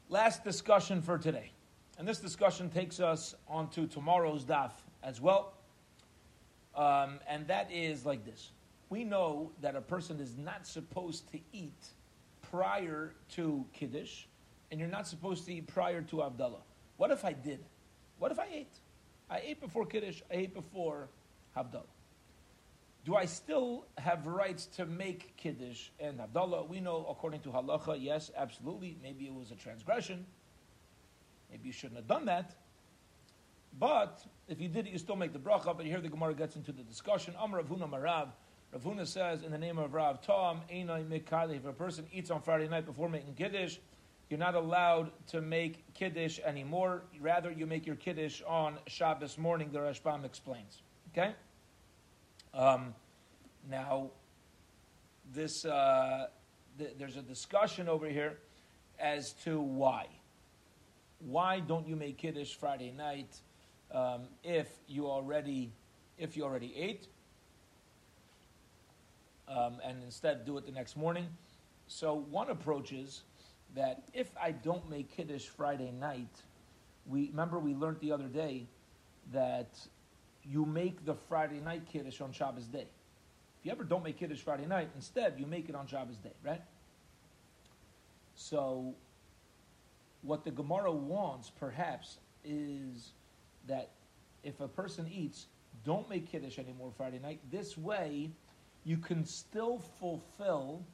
Last 0.10 0.44
discussion 0.44 1.02
for 1.02 1.18
today. 1.18 1.52
And 1.98 2.08
this 2.08 2.20
discussion 2.20 2.70
takes 2.70 3.00
us 3.00 3.36
on 3.48 3.70
to 3.72 3.88
tomorrow's 3.88 4.46
daf 4.46 4.72
as 5.04 5.20
well. 5.20 5.54
Um, 6.76 7.20
and 7.28 7.48
that 7.48 7.72
is 7.72 8.06
like 8.06 8.24
this. 8.24 8.52
We 8.90 9.04
know 9.04 9.52
that 9.62 9.76
a 9.76 9.82
person 9.82 10.20
is 10.20 10.38
not 10.38 10.68
supposed 10.68 11.30
to 11.32 11.40
eat 11.52 11.88
prior 12.52 13.14
to 13.32 13.66
Kiddush, 13.74 14.26
and 14.72 14.80
you're 14.80 14.90
not 14.90 15.08
supposed 15.08 15.46
to 15.46 15.54
eat 15.54 15.68
prior 15.68 16.02
to 16.04 16.18
Havdalah. 16.18 16.62
What 16.98 17.12
if 17.12 17.26
I 17.26 17.34
did? 17.34 17.60
What 18.20 18.32
if 18.32 18.40
I 18.40 18.48
ate? 18.52 18.80
I 19.30 19.42
ate 19.44 19.62
before 19.62 19.86
Kiddush, 19.86 20.22
I 20.32 20.36
ate 20.36 20.54
before 20.54 21.10
Havdalah. 21.56 21.84
Do 23.06 23.16
I 23.16 23.26
still 23.26 23.86
have 23.98 24.28
rights 24.28 24.66
to 24.78 24.86
make 24.86 25.36
Kiddush 25.38 25.90
and 26.00 26.20
Havdalah? 26.20 26.68
We 26.68 26.80
know, 26.80 27.06
according 27.10 27.42
to 27.42 27.50
Halacha, 27.50 27.98
yes, 28.00 28.32
absolutely. 28.36 28.98
Maybe 29.02 29.26
it 29.26 29.34
was 29.34 29.52
a 29.52 29.56
transgression. 29.56 30.26
Maybe 31.50 31.68
you 31.68 31.72
shouldn't 31.72 31.98
have 31.98 32.08
done 32.08 32.26
that. 32.26 32.56
But 33.80 34.20
if 34.48 34.60
you 34.60 34.68
did 34.68 34.88
it, 34.88 34.92
you 34.92 34.98
still 34.98 35.16
make 35.16 35.34
the 35.34 35.40
bracha. 35.40 35.76
But 35.76 35.86
here 35.86 36.02
the 36.02 36.10
Gemara 36.10 36.34
gets 36.34 36.56
into 36.56 36.72
the 36.72 36.84
discussion. 36.84 37.34
Ravuna 37.40 37.90
Marav. 37.90 38.30
Ravuna 38.76 39.08
says 39.08 39.44
in 39.44 39.52
the 39.52 39.58
name 39.58 39.78
of 39.78 39.94
Rav 39.94 40.22
Tom, 40.22 40.62
Einai 40.70 41.06
Mikali. 41.06 41.58
If 41.58 41.66
a 41.66 41.74
person 41.74 42.06
eats 42.12 42.30
on 42.32 42.42
Friday 42.42 42.68
night 42.68 42.86
before 42.86 43.08
making 43.08 43.36
Kiddush, 43.36 43.78
you're 44.30 44.40
not 44.40 44.56
allowed 44.56 45.12
to 45.28 45.42
make 45.42 45.94
Kiddush 45.94 46.40
anymore. 46.40 47.04
Rather, 47.20 47.52
you 47.52 47.66
make 47.66 47.86
your 47.86 47.96
Kiddush 47.96 48.42
on 48.46 48.78
Shabbos 48.88 49.38
morning, 49.38 49.70
the 49.72 49.80
Rashbam 49.80 50.26
explains. 50.26 50.82
Okay? 51.14 51.34
Um, 52.54 52.94
now, 53.70 54.12
this 55.34 55.64
uh, 55.66 56.28
th- 56.78 56.92
there's 56.98 57.18
a 57.18 57.22
discussion 57.22 57.88
over 57.88 58.08
here 58.08 58.38
as 59.00 59.34
to 59.44 59.60
why. 59.60 60.08
Why 61.20 61.60
don't 61.60 61.88
you 61.88 61.96
make 61.96 62.18
Kiddush 62.18 62.54
Friday 62.56 62.92
night 62.92 63.40
um, 63.92 64.24
if 64.44 64.68
you 64.88 65.08
already 65.08 65.72
if 66.18 66.36
you 66.36 66.44
already 66.44 66.74
ate, 66.76 67.08
um, 69.48 69.78
and 69.84 70.04
instead 70.04 70.46
do 70.46 70.58
it 70.58 70.66
the 70.66 70.72
next 70.72 70.98
morning? 70.98 71.28
So 71.88 72.26
one 72.30 72.50
approach 72.50 72.92
is 72.92 73.24
that 73.76 74.04
if 74.14 74.30
I 74.42 74.52
don't 74.52 74.90
make 74.90 75.16
Kiddush 75.16 75.46
Friday 75.46 75.92
night, 75.92 76.42
we 77.06 77.30
remember 77.30 77.60
we 77.60 77.74
learned 77.74 78.00
the 78.00 78.12
other 78.12 78.28
day 78.28 78.68
that 79.32 79.78
you 80.44 80.66
make 80.66 81.06
the 81.06 81.14
Friday 81.14 81.60
night 81.60 81.84
Kiddush 81.92 82.22
on 82.22 82.32
Shabbos 82.32 82.66
day. 82.66 82.88
If 83.60 83.66
you 83.66 83.72
ever 83.72 83.84
don't 83.84 84.04
make 84.04 84.18
Kiddush 84.18 84.40
Friday 84.40 84.66
night, 84.66 84.90
instead 84.96 85.36
you 85.38 85.46
make 85.46 85.70
it 85.70 85.76
on 85.76 85.88
Shabbos 85.88 86.18
day, 86.18 86.34
right? 86.44 86.62
So, 88.36 88.94
what 90.22 90.44
the 90.44 90.52
Gemara 90.52 90.92
wants, 90.92 91.50
perhaps, 91.50 92.18
is 92.46 93.12
that 93.68 93.90
if 94.44 94.60
a 94.62 94.68
person 94.68 95.10
eats, 95.12 95.48
don't 95.84 96.10
make 96.10 96.32
Kiddush 96.32 96.60
anymore 96.60 96.92
Friday 96.96 97.20
night. 97.20 97.40
This 97.52 97.78
way, 97.78 98.32
you 98.84 98.98
can 98.98 99.26
still 99.26 99.80
fulfill 100.00 100.86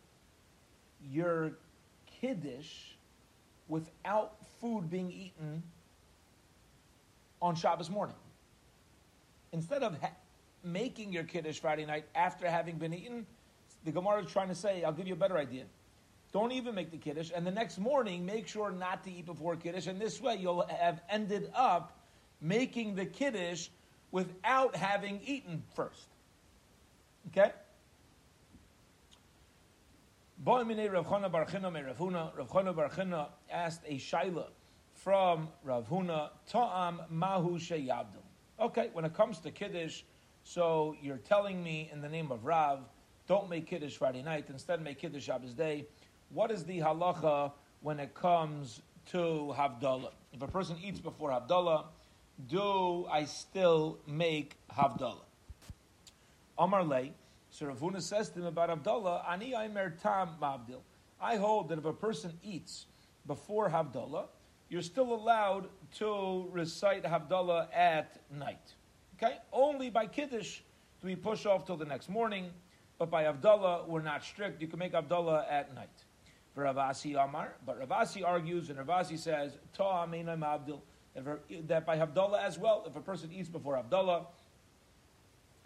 your 1.11 1.57
Kiddush 2.23 2.93
without 3.67 4.37
food 4.61 4.89
being 4.89 5.11
eaten 5.11 5.61
on 7.41 7.53
Shabbos 7.53 7.89
morning. 7.89 8.15
Instead 9.51 9.83
of 9.83 9.99
ha- 9.99 10.15
making 10.63 11.11
your 11.11 11.25
Kiddush 11.25 11.59
Friday 11.59 11.85
night 11.85 12.05
after 12.15 12.49
having 12.49 12.77
been 12.77 12.93
eaten, 12.93 13.25
the 13.83 13.91
Gemara 13.91 14.23
is 14.23 14.31
trying 14.31 14.47
to 14.47 14.55
say, 14.55 14.85
I'll 14.85 14.93
give 14.93 15.05
you 15.05 15.15
a 15.15 15.17
better 15.17 15.37
idea. 15.37 15.65
Don't 16.31 16.53
even 16.53 16.73
make 16.75 16.91
the 16.91 16.97
Kiddush, 16.97 17.29
and 17.35 17.45
the 17.45 17.51
next 17.51 17.77
morning, 17.77 18.25
make 18.25 18.47
sure 18.47 18.71
not 18.71 19.03
to 19.03 19.11
eat 19.11 19.25
before 19.25 19.57
Kiddush, 19.57 19.87
and 19.87 19.99
this 19.99 20.21
way 20.21 20.37
you'll 20.37 20.65
have 20.67 21.01
ended 21.09 21.51
up 21.53 21.99
making 22.39 22.95
the 22.95 23.05
Kiddush 23.05 23.67
without 24.11 24.77
having 24.77 25.19
eaten 25.25 25.61
first. 25.75 26.07
Okay? 27.27 27.51
Rav 30.45 30.67
Chana 31.07 31.31
Bar 31.31 32.89
China 32.89 33.29
asked 33.49 33.81
a 33.87 33.95
shaila 33.95 34.47
from 34.93 35.47
Rav 35.63 35.87
Huna, 35.87 36.31
Ta'am 36.49 37.01
Mahu 37.09 37.57
Sheyabdil. 37.57 38.23
Okay, 38.59 38.89
when 38.93 39.05
it 39.05 39.13
comes 39.13 39.39
to 39.39 39.51
Kiddush, 39.51 40.03
so 40.43 40.95
you're 41.01 41.17
telling 41.17 41.63
me 41.63 41.89
in 41.93 42.01
the 42.01 42.09
name 42.09 42.31
of 42.31 42.43
Rav, 42.45 42.79
don't 43.27 43.49
make 43.49 43.67
Kiddush 43.67 43.95
Friday 43.95 44.21
night, 44.21 44.45
instead 44.49 44.81
make 44.81 44.99
Kiddush 44.99 45.23
Shabbos 45.23 45.53
day. 45.53 45.85
What 46.29 46.51
is 46.51 46.65
the 46.65 46.79
halacha 46.79 47.53
when 47.81 47.99
it 47.99 48.13
comes 48.13 48.81
to 49.11 49.53
Havdalah? 49.57 50.11
If 50.33 50.41
a 50.41 50.47
person 50.47 50.75
eats 50.83 50.99
before 50.99 51.29
Havdalah, 51.29 51.85
do 52.47 53.07
I 53.09 53.25
still 53.25 53.99
make 54.07 54.57
Havdalah? 54.75 55.23
Amar 56.57 56.83
Lay, 56.83 57.13
so 57.53 57.67
Rav 57.67 57.79
Huna 57.79 58.01
says 58.01 58.29
to 58.29 58.39
him 58.39 58.45
about 58.45 58.69
Havdalah, 58.69 59.29
Ani 59.29 59.53
Aimer 59.53 59.91
Tam 60.01 60.29
Mabdil. 60.41 60.79
I 61.21 61.35
hold 61.35 61.69
that 61.69 61.77
if 61.77 61.85
a 61.85 61.93
person 61.93 62.33
eats 62.41 62.87
before 63.27 63.69
Havdalah, 63.69 64.25
you're 64.69 64.81
still 64.81 65.13
allowed 65.13 65.67
to 65.99 66.47
recite 66.51 67.03
Havdalah 67.03 67.67
at 67.71 68.19
night. 68.31 68.73
Okay? 69.15 69.37
Only 69.51 69.91
by 69.91 70.07
Kiddush 70.07 70.61
do 70.99 71.07
we 71.07 71.15
push 71.15 71.45
off 71.45 71.63
till 71.63 71.77
the 71.77 71.85
next 71.85 72.09
morning, 72.09 72.49
but 72.97 73.11
by 73.11 73.25
Havdalah, 73.25 73.87
we're 73.87 74.01
not 74.01 74.23
strict. 74.23 74.59
You 74.59 74.67
can 74.67 74.79
make 74.79 74.93
Havdalah 74.93 75.45
at 75.47 75.75
night. 75.75 76.05
For 76.55 76.63
Ravasi 76.63 77.23
Amar, 77.23 77.53
but 77.67 77.79
Ravasi 77.79 78.25
argues, 78.25 78.71
and 78.71 78.79
Ravasi 78.79 79.19
says, 79.19 79.57
Ta 79.73 80.03
Abdul, 80.03 80.83
that 81.67 81.85
by 81.85 81.97
Havdalah 81.97 82.43
as 82.43 82.57
well, 82.57 82.83
if 82.87 82.95
a 82.95 83.01
person 83.01 83.31
eats 83.31 83.49
before 83.49 83.75
Havdalah, 83.75 84.25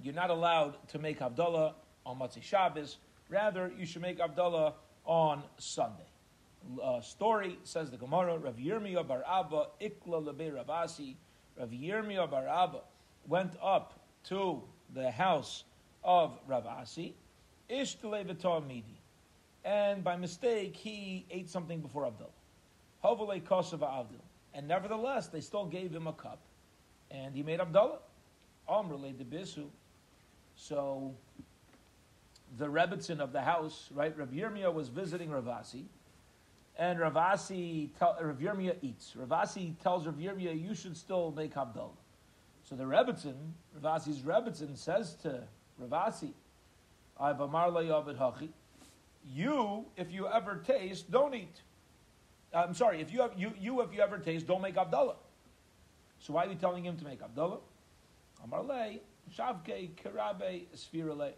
you're 0.02 0.14
not 0.14 0.30
allowed 0.30 0.76
to 0.90 1.00
make 1.00 1.20
Havdalah 1.20 1.74
on 2.06 2.20
Motzei 2.20 2.42
Shabbos. 2.42 2.98
Rather, 3.30 3.72
you 3.78 3.86
should 3.86 4.02
make 4.02 4.20
Havdalah 4.20 4.74
on 5.06 5.44
Sunday. 5.58 6.04
Uh, 6.84 7.02
story 7.02 7.58
says 7.64 7.90
the 7.90 7.98
Gemara, 7.98 8.38
Rav 8.38 8.56
Yirmiyah 8.56 9.08
bar 9.08 9.24
Abba, 9.28 9.68
Ikla 9.82 10.26
lebe 10.26 10.54
Ravasi. 10.54 11.16
Rav 11.58 11.70
Yirmiyah 11.70 12.30
bar 12.30 12.48
Abba 12.48 12.82
went 13.28 13.54
up 13.62 14.00
to 14.26 14.62
the 14.94 15.10
house 15.12 15.64
of 16.04 16.38
Ravasi, 16.48 17.14
Ishtale 17.70 18.68
midi. 18.68 18.84
And 19.66 20.04
by 20.04 20.16
mistake, 20.16 20.76
he 20.76 21.26
ate 21.30 21.50
something 21.50 21.82
before 21.82 22.06
Abdul. 22.06 22.32
Hovale 23.04 23.42
Kosav 23.42 23.84
Abdul. 23.84 24.24
And 24.54 24.68
nevertheless, 24.68 25.28
they 25.28 25.42
still 25.42 25.66
gave 25.66 25.92
him 25.94 26.08
a 26.08 26.14
cup. 26.14 26.40
And 27.12 27.36
he 27.36 27.44
made 27.44 27.60
Havdalah. 27.60 27.98
Amrle 28.70 29.18
de. 29.18 29.24
So 30.58 31.14
the 32.58 32.66
Rebbitzin 32.66 33.20
of 33.20 33.32
the 33.32 33.42
house, 33.42 33.90
right? 33.94 34.18
Rav 34.18 34.30
Yirmiyah 34.30 34.74
was 34.74 34.90
visiting 34.90 35.30
Ravasi, 35.30 35.84
and 36.78 37.00
Ravasi, 37.00 37.90
tell, 37.98 38.18
Rav 38.20 38.38
Yirmiyah 38.38 38.78
eats. 38.82 39.16
Ravasi 39.18 39.80
tells 39.82 40.06
Rav 40.06 40.16
Yirmiyah, 40.16 40.60
you 40.62 40.74
should 40.74 40.98
still 40.98 41.32
make 41.32 41.54
Havdalah. 41.54 41.96
So 42.64 42.76
the 42.76 42.84
Rebbitzin, 42.84 43.36
Ravasi's 43.80 44.20
Rebbitzin 44.20 44.76
says 44.78 45.14
to 45.22 45.44
Ravasi, 45.82 46.32
I've 47.20 47.40
Amar 47.40 47.72
Hachi, 47.72 48.50
you, 49.34 49.86
if 49.96 50.12
you 50.12 50.28
ever 50.28 50.56
taste, 50.66 51.12
don't 51.12 51.36
eat. 51.36 51.62
I'm 52.54 52.74
sorry, 52.74 53.02
if 53.02 53.14
you, 53.14 53.22
have, 53.22 53.34
you, 53.38 53.54
you 53.60 53.82
if 53.82 53.94
you 53.94 54.02
ever 54.02 54.18
taste, 54.18 54.48
don't 54.48 54.62
make 54.62 54.76
Havdalah. 54.76 55.16
So 56.20 56.34
why 56.34 56.46
are 56.46 56.50
you 56.50 56.56
telling 56.56 56.84
him 56.84 56.98
to 56.98 57.06
make 57.06 57.22
Havdalah? 57.22 57.60
Amarle, 58.44 59.00
Shavke, 59.36 59.90
Karabe, 59.96 60.66
Sphirale. 60.76 61.34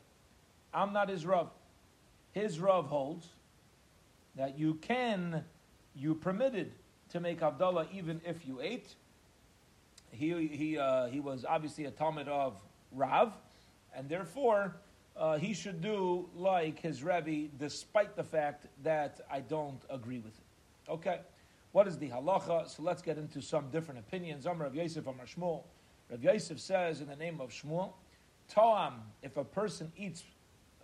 I'm 0.73 0.93
not 0.93 1.09
his 1.09 1.25
Rav. 1.25 1.49
His 2.31 2.59
Rav 2.59 2.87
holds 2.87 3.27
that 4.35 4.57
you 4.57 4.75
can, 4.75 5.43
you 5.95 6.15
permitted 6.15 6.71
to 7.09 7.19
make 7.19 7.39
Havdalah 7.39 7.87
even 7.93 8.21
if 8.25 8.47
you 8.47 8.61
ate. 8.61 8.93
He, 10.11 10.47
he, 10.47 10.77
uh, 10.77 11.07
he 11.07 11.19
was 11.19 11.45
obviously 11.47 11.85
a 11.85 11.91
Talmud 11.91 12.27
of 12.27 12.61
Rav, 12.91 13.33
and 13.95 14.07
therefore 14.07 14.75
uh, 15.17 15.37
he 15.37 15.53
should 15.53 15.81
do 15.81 16.29
like 16.35 16.79
his 16.79 17.03
Rebbe, 17.03 17.49
despite 17.59 18.15
the 18.15 18.23
fact 18.23 18.65
that 18.83 19.21
I 19.31 19.41
don't 19.41 19.81
agree 19.89 20.19
with 20.19 20.33
it. 20.37 20.91
Okay, 20.91 21.19
what 21.71 21.87
is 21.87 21.97
the 21.97 22.09
halacha? 22.09 22.67
So 22.69 22.83
let's 22.83 23.01
get 23.01 23.17
into 23.17 23.41
some 23.41 23.69
different 23.69 23.99
opinions. 23.99 24.47
I'm 24.47 24.61
Rav 24.61 24.75
Yosef, 24.75 25.05
Amar 25.05 25.25
Shmuel. 25.25 25.63
Rav 26.09 26.23
Yosef 26.23 26.59
says 26.59 27.01
in 27.01 27.07
the 27.07 27.15
name 27.15 27.39
of 27.39 27.51
Shmuel, 27.51 27.93
Toam, 28.49 28.95
if 29.21 29.37
a 29.37 29.43
person 29.43 29.91
eats 29.95 30.23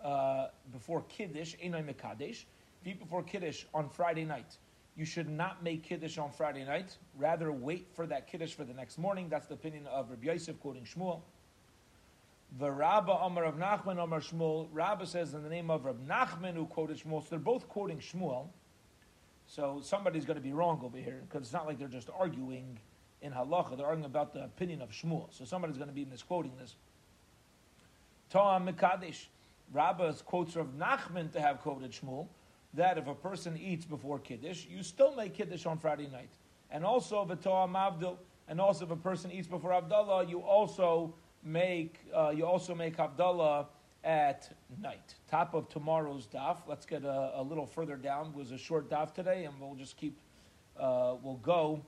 uh, 0.02 0.48
before 0.72 1.02
Kiddush, 1.08 1.54
Einoi 1.56 1.84
Mekadesh, 1.84 2.44
if 2.80 2.86
you 2.86 2.92
eat 2.92 3.00
before 3.00 3.22
Kiddush 3.22 3.64
on 3.74 3.88
Friday 3.88 4.24
night, 4.24 4.56
you 4.96 5.04
should 5.04 5.28
not 5.28 5.62
make 5.62 5.82
Kiddush 5.82 6.16
on 6.16 6.30
Friday 6.30 6.64
night. 6.64 6.96
Rather, 7.18 7.52
wait 7.52 7.88
for 7.94 8.06
that 8.06 8.28
Kiddush 8.28 8.54
for 8.54 8.64
the 8.64 8.72
next 8.72 8.98
morning. 8.98 9.28
That's 9.28 9.46
the 9.46 9.54
opinion 9.54 9.86
of 9.88 10.10
Rabbi 10.10 10.26
Yosef, 10.26 10.58
quoting 10.60 10.84
Shmuel. 10.84 11.20
The 12.58 12.70
Rabba 12.70 13.12
Amar 13.12 13.44
of 13.44 13.56
Nachman 13.56 14.02
Amar 14.02 14.20
Shmuel. 14.20 14.68
Rabba 14.72 15.06
says 15.06 15.34
in 15.34 15.42
the 15.42 15.50
name 15.50 15.70
of 15.70 15.84
Rab 15.84 16.06
Nachman 16.08 16.54
who 16.54 16.66
quoted 16.66 16.98
Shmuel. 16.98 17.22
So 17.22 17.30
they're 17.30 17.38
both 17.38 17.68
quoting 17.68 17.98
Shmuel. 17.98 18.46
So 19.48 19.80
somebody's 19.82 20.24
going 20.24 20.38
to 20.38 20.42
be 20.42 20.52
wrong 20.52 20.80
over 20.82 20.96
here 20.96 21.22
because 21.28 21.42
it's 21.42 21.52
not 21.52 21.66
like 21.66 21.78
they're 21.78 21.88
just 21.88 22.08
arguing 22.18 22.78
in 23.22 23.32
halacha. 23.32 23.76
They're 23.76 23.86
arguing 23.86 24.06
about 24.06 24.32
the 24.32 24.44
opinion 24.44 24.82
of 24.82 24.90
Shmuel. 24.90 25.32
So 25.36 25.44
somebody's 25.44 25.76
going 25.76 25.88
to 25.88 25.94
be 25.94 26.04
misquoting 26.04 26.52
this. 26.58 26.76
To'am 28.30 28.66
Mekadesh. 28.66 29.26
Rabba 29.72 30.14
quotes 30.24 30.54
Rav 30.54 30.68
Nachman 30.78 31.32
to 31.32 31.40
have 31.40 31.60
quoted 31.60 31.90
Shmuel 31.90 32.28
that 32.74 32.98
if 32.98 33.08
a 33.08 33.14
person 33.14 33.58
eats 33.58 33.84
before 33.84 34.18
Kiddush, 34.18 34.66
you 34.66 34.82
still 34.82 35.14
make 35.14 35.34
Kiddush 35.34 35.66
on 35.66 35.78
Friday 35.78 36.08
night. 36.12 36.30
And 36.70 36.84
also, 36.84 37.24
V'to'am 37.24 37.72
Avdil, 37.72 38.16
and 38.48 38.60
also 38.60 38.84
if 38.84 38.90
a 38.90 38.96
person 38.96 39.32
eats 39.32 39.48
before 39.48 39.70
Havdalah, 39.70 40.28
you 40.28 40.40
also 40.40 41.14
make 41.42 42.00
uh, 42.14 42.32
you 42.34 42.44
also 42.44 42.74
make 42.74 42.96
Havdalah 42.96 43.66
at 44.04 44.54
night. 44.80 45.14
Top 45.28 45.54
of 45.54 45.68
tomorrow's 45.68 46.26
daf. 46.26 46.58
Let's 46.66 46.86
get 46.86 47.04
a, 47.04 47.32
a, 47.36 47.42
little 47.42 47.66
further 47.66 47.96
down. 47.96 48.28
It 48.28 48.34
was 48.34 48.52
a 48.52 48.58
short 48.58 48.88
daf 48.88 49.14
today, 49.14 49.44
and 49.44 49.54
we'll 49.60 49.74
just 49.74 49.96
keep. 49.96 50.18
Uh, 50.78 51.14
we'll 51.22 51.36
go 51.36 51.82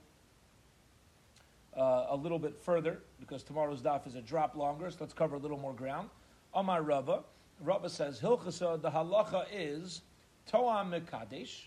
uh, 1.79 2.07
a 2.11 2.17
little 2.17 2.39
bit 2.39 2.59
further 2.61 2.99
because 3.21 3.43
tomorrow's 3.43 3.81
daf 3.81 4.07
is 4.07 4.17
a 4.17 4.21
drop 4.21 4.57
longer. 4.57 4.91
So 4.91 4.97
let's 5.01 5.13
cover 5.13 5.37
a 5.37 5.39
little 5.39 5.59
more 5.59 5.75
ground. 5.75 6.11
Amar 6.55 6.83
Rava. 6.83 7.23
Rava 7.61 7.89
says 7.89 8.21
Hilchasa. 8.21 8.81
The 8.81 8.91
halacha 8.91 9.47
is 9.53 10.03
Toam 10.47 10.91
Mekadesh. 10.91 11.67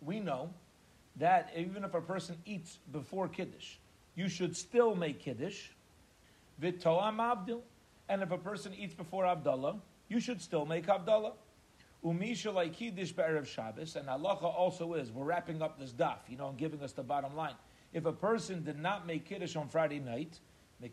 We 0.00 0.20
know 0.20 0.50
that 1.16 1.52
even 1.56 1.84
if 1.84 1.94
a 1.94 2.00
person 2.00 2.36
eats 2.46 2.78
before 2.90 3.28
Kiddush, 3.28 3.76
you 4.14 4.28
should 4.28 4.56
still 4.56 4.94
make 4.94 5.20
Kiddush. 5.20 5.68
V'toam 6.60 7.20
Abdul. 7.20 7.62
And 8.08 8.22
if 8.22 8.30
a 8.30 8.38
person 8.38 8.72
eats 8.74 8.94
before 8.94 9.24
Havdalah, 9.24 9.78
you 10.08 10.20
should 10.20 10.40
still 10.40 10.66
make 10.66 10.86
Havdalah. 10.86 11.32
Umisha 12.04 12.52
like 12.52 12.74
Kiddush 12.74 13.12
Be'erev 13.12 13.46
Shabbos. 13.46 13.94
And 13.96 14.08
halacha 14.08 14.42
also 14.42 14.94
is, 14.94 15.12
we're 15.12 15.24
wrapping 15.24 15.62
up 15.62 15.78
this 15.78 15.92
daf, 15.92 16.18
you 16.28 16.36
know, 16.36 16.48
and 16.48 16.58
giving 16.58 16.82
us 16.82 16.92
the 16.92 17.02
bottom 17.02 17.36
line. 17.36 17.54
If 17.92 18.06
a 18.06 18.12
person 18.12 18.64
did 18.64 18.78
not 18.78 19.06
make 19.06 19.26
Kiddush 19.26 19.54
on 19.56 19.68
Friday 19.68 20.00
night, 20.00 20.40
you 20.80 20.88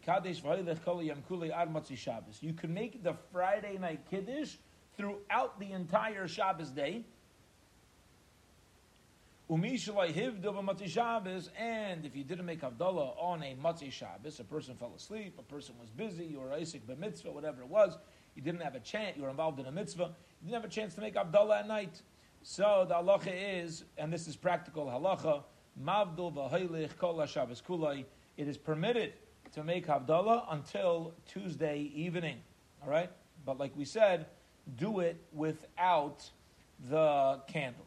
can 2.53 2.73
make 2.73 3.03
the 3.03 3.13
Friday 3.31 3.77
night 3.79 4.01
Kiddush 4.09 4.55
throughout 4.95 5.59
the 5.59 5.71
entire 5.71 6.27
Shabbos 6.27 6.69
day. 6.69 7.05
And 9.49 9.65
if 9.65 9.87
you 12.15 12.23
didn't 12.23 12.45
make 12.45 12.61
Havdalah 12.61 13.17
on 13.17 13.41
a 13.41 13.55
Motzei 13.55 13.91
Shabbos, 13.91 14.39
a 14.39 14.43
person 14.43 14.75
fell 14.75 14.93
asleep, 14.95 15.39
a 15.39 15.41
person 15.41 15.73
was 15.79 15.89
busy, 15.89 16.35
or 16.35 16.53
Isaac 16.53 16.83
mitzvah, 16.99 17.31
whatever 17.31 17.63
it 17.63 17.67
was, 17.67 17.97
you 18.35 18.43
didn't 18.43 18.61
have 18.61 18.75
a 18.75 18.79
chance, 18.79 19.17
you 19.17 19.23
were 19.23 19.29
involved 19.29 19.59
in 19.59 19.65
a 19.65 19.71
mitzvah, 19.71 20.13
you 20.39 20.49
didn't 20.49 20.61
have 20.61 20.69
a 20.69 20.73
chance 20.73 20.93
to 20.95 21.01
make 21.01 21.15
Havdalah 21.15 21.61
at 21.61 21.67
night. 21.67 22.03
So 22.43 22.85
the 22.87 22.93
halacha 22.93 23.63
is, 23.63 23.85
and 23.97 24.13
this 24.13 24.27
is 24.27 24.35
practical 24.35 24.85
halacha, 24.85 25.41
Mavdul 25.83 26.33
it 28.37 28.47
is 28.47 28.57
permitted 28.57 29.13
to 29.53 29.63
make 29.63 29.87
Havdalah 29.87 30.45
until 30.51 31.13
Tuesday 31.25 31.91
evening. 31.93 32.37
All 32.83 32.89
right? 32.89 33.09
But 33.45 33.57
like 33.57 33.75
we 33.75 33.85
said, 33.85 34.27
do 34.77 34.99
it 34.99 35.17
without 35.33 36.29
the 36.89 37.41
candle. 37.47 37.85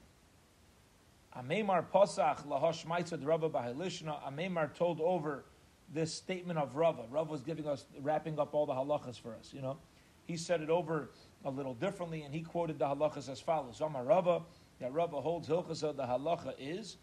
Amemar 1.36 1.86
Posach 1.90 2.46
lahosh 2.46 2.84
maitzad 2.84 3.24
Rava 3.26 3.48
b'halishna. 3.48 4.22
Amemar 4.22 4.74
told 4.74 5.00
over 5.00 5.44
this 5.92 6.12
statement 6.12 6.58
of 6.58 6.76
Rava. 6.76 7.04
Rava 7.10 7.30
was 7.30 7.42
giving 7.42 7.66
us, 7.66 7.84
wrapping 8.00 8.38
up 8.38 8.54
all 8.54 8.66
the 8.66 8.74
halachas 8.74 9.18
for 9.18 9.34
us, 9.34 9.50
you 9.52 9.62
know. 9.62 9.78
He 10.26 10.36
said 10.36 10.60
it 10.60 10.70
over 10.70 11.10
a 11.44 11.50
little 11.50 11.74
differently, 11.74 12.22
and 12.22 12.34
he 12.34 12.42
quoted 12.42 12.78
the 12.78 12.86
halachas 12.86 13.28
as 13.28 13.40
follows. 13.40 13.80
Amar 13.80 14.04
Rava, 14.04 14.42
that 14.80 14.92
Rava 14.92 15.20
holds 15.20 15.48
hilchasa, 15.48 15.96
the 15.96 16.04
halacha 16.04 16.54
is, 16.58 16.96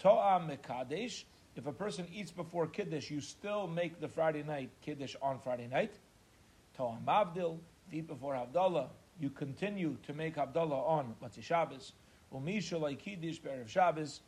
To'am 0.00 0.48
mekadesh, 0.48 1.24
if 1.56 1.66
a 1.66 1.72
person 1.72 2.06
eats 2.12 2.30
before 2.30 2.66
Kiddush, 2.66 3.10
you 3.10 3.20
still 3.20 3.66
make 3.66 4.00
the 4.00 4.08
Friday 4.08 4.42
night 4.42 4.70
Kiddush 4.80 5.14
on 5.22 5.38
Friday 5.38 5.66
night. 5.66 5.92
To'am 6.76 7.04
Abdil, 7.06 7.58
if 7.88 7.94
eat 7.94 8.06
before 8.06 8.34
Havdalah, 8.34 8.88
you 9.20 9.30
continue 9.30 9.96
to 10.06 10.12
make 10.12 10.36
Havdalah 10.36 10.88
on 10.88 11.14
Motzei 11.22 11.42
Shabbos. 11.42 11.92
Umisha 12.32 12.80
like 12.80 12.98
Kiddush 12.98 13.38
Be'erev 13.38 13.68
Shabbos. 13.68 14.20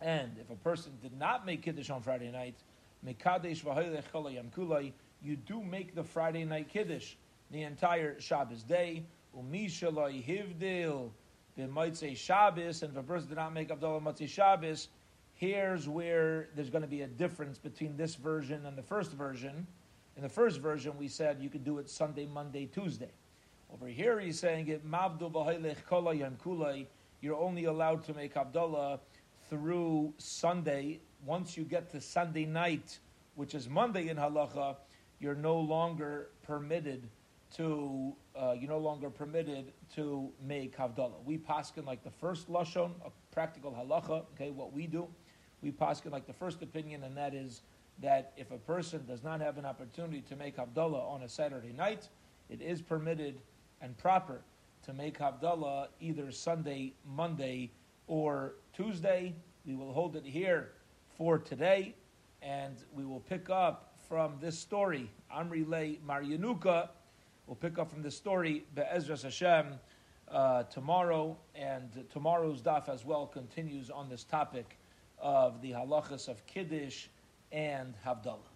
And 0.00 0.32
if 0.38 0.50
a 0.50 0.56
person 0.56 0.92
did 1.00 1.18
not 1.18 1.46
make 1.46 1.62
Kiddush 1.62 1.88
on 1.88 2.02
Friday 2.02 2.30
night, 2.30 2.56
Mekadesh 3.06 3.62
v'hoylech 3.62 4.04
kol 4.12 4.24
kulay, 4.24 4.92
you 5.22 5.36
do 5.36 5.62
make 5.62 5.94
the 5.94 6.04
Friday 6.04 6.44
night 6.44 6.68
Kiddush 6.68 7.14
the 7.50 7.62
entire 7.62 8.20
Shabbos 8.20 8.62
day. 8.62 9.04
Umisha 9.36 9.92
loy 9.92 10.22
hivdil 10.26 11.10
b'motzei 11.58 12.16
Shabbos, 12.16 12.82
and 12.82 12.92
if 12.92 12.98
a 12.98 13.02
person 13.02 13.28
did 13.28 13.36
not 13.36 13.52
make 13.52 13.68
Havdalah 13.68 14.02
Motzei 14.02 14.28
Shabbos, 14.28 14.88
here's 15.34 15.88
where 15.88 16.48
there's 16.54 16.70
going 16.70 16.82
to 16.82 16.88
be 16.88 17.02
a 17.02 17.06
difference 17.06 17.58
between 17.58 17.96
this 17.96 18.14
version 18.14 18.66
and 18.66 18.76
the 18.76 18.82
first 18.82 19.12
version. 19.12 19.66
In 20.16 20.22
the 20.22 20.28
first 20.28 20.60
version, 20.60 20.96
we 20.98 21.08
said 21.08 21.40
you 21.40 21.48
could 21.48 21.64
do 21.64 21.78
it 21.78 21.88
Sunday, 21.88 22.26
Monday, 22.26 22.66
Tuesday. 22.66 23.10
Over 23.72 23.86
here, 23.86 24.20
he's 24.20 24.38
saying 24.38 24.68
it 24.68 24.88
mavdu 24.88 25.32
b'hoylech 25.32 25.84
kol 25.86 26.04
kulay. 26.04 26.86
You're 27.20 27.40
only 27.40 27.64
allowed 27.64 28.04
to 28.04 28.14
make 28.14 28.34
Havdalah 28.34 29.00
through 29.48 30.12
Sunday. 30.18 31.00
Once 31.24 31.56
you 31.56 31.64
get 31.64 31.90
to 31.90 32.00
Sunday 32.00 32.44
night, 32.44 32.98
which 33.34 33.54
is 33.54 33.68
Monday 33.68 34.08
in 34.08 34.16
halacha, 34.16 34.76
you're 35.20 35.34
no 35.34 35.58
longer 35.58 36.28
permitted 36.42 37.08
to 37.56 38.14
uh, 38.36 38.54
you're 38.58 38.70
no 38.70 38.78
longer 38.78 39.10
permitted 39.10 39.72
to 39.94 40.30
make 40.42 40.76
havdalah. 40.76 41.24
We 41.24 41.38
paskin 41.38 41.86
like 41.86 42.02
the 42.02 42.10
first 42.10 42.50
lashon, 42.50 42.90
a 43.04 43.10
practical 43.32 43.70
halacha. 43.70 44.24
Okay, 44.34 44.50
what 44.50 44.72
we 44.72 44.86
do, 44.86 45.06
we 45.62 45.70
paskin 45.70 46.10
like 46.10 46.26
the 46.26 46.32
first 46.32 46.62
opinion, 46.62 47.04
and 47.04 47.16
that 47.16 47.34
is 47.34 47.62
that 48.02 48.32
if 48.36 48.50
a 48.50 48.58
person 48.58 49.04
does 49.06 49.22
not 49.22 49.40
have 49.40 49.56
an 49.56 49.64
opportunity 49.64 50.20
to 50.22 50.36
make 50.36 50.56
havdalah 50.56 51.08
on 51.08 51.22
a 51.22 51.28
Saturday 51.28 51.72
night, 51.72 52.08
it 52.48 52.60
is 52.60 52.82
permitted 52.82 53.40
and 53.80 53.96
proper 53.98 54.40
to 54.82 54.92
make 54.92 55.18
havdalah 55.18 55.88
either 56.00 56.30
Sunday, 56.32 56.92
Monday, 57.06 57.70
or 58.06 58.54
Tuesday. 58.72 59.34
We 59.64 59.76
will 59.76 59.92
hold 59.92 60.16
it 60.16 60.24
here 60.24 60.72
for 61.16 61.38
today, 61.38 61.94
and 62.42 62.76
we 62.92 63.04
will 63.04 63.20
pick 63.20 63.48
up 63.48 63.94
from 64.08 64.34
this 64.40 64.58
story, 64.58 65.10
Amri 65.34 65.66
Le 65.66 65.94
Maryanuka. 66.06 66.88
We'll 67.46 67.56
pick 67.56 67.78
up 67.78 67.90
from 67.90 68.00
this 68.00 68.16
story, 68.16 68.64
Be'ezras 68.74 69.22
Hashem, 69.22 69.74
uh, 70.28 70.62
tomorrow, 70.64 71.36
and 71.54 71.90
tomorrow's 72.10 72.62
daf 72.62 72.88
as 72.88 73.04
well 73.04 73.26
continues 73.26 73.90
on 73.90 74.08
this 74.08 74.24
topic 74.24 74.78
of 75.18 75.60
the 75.60 75.72
halachas 75.72 76.28
of 76.28 76.46
Kiddush 76.46 77.08
and 77.52 77.94
Havdalah. 78.02 78.53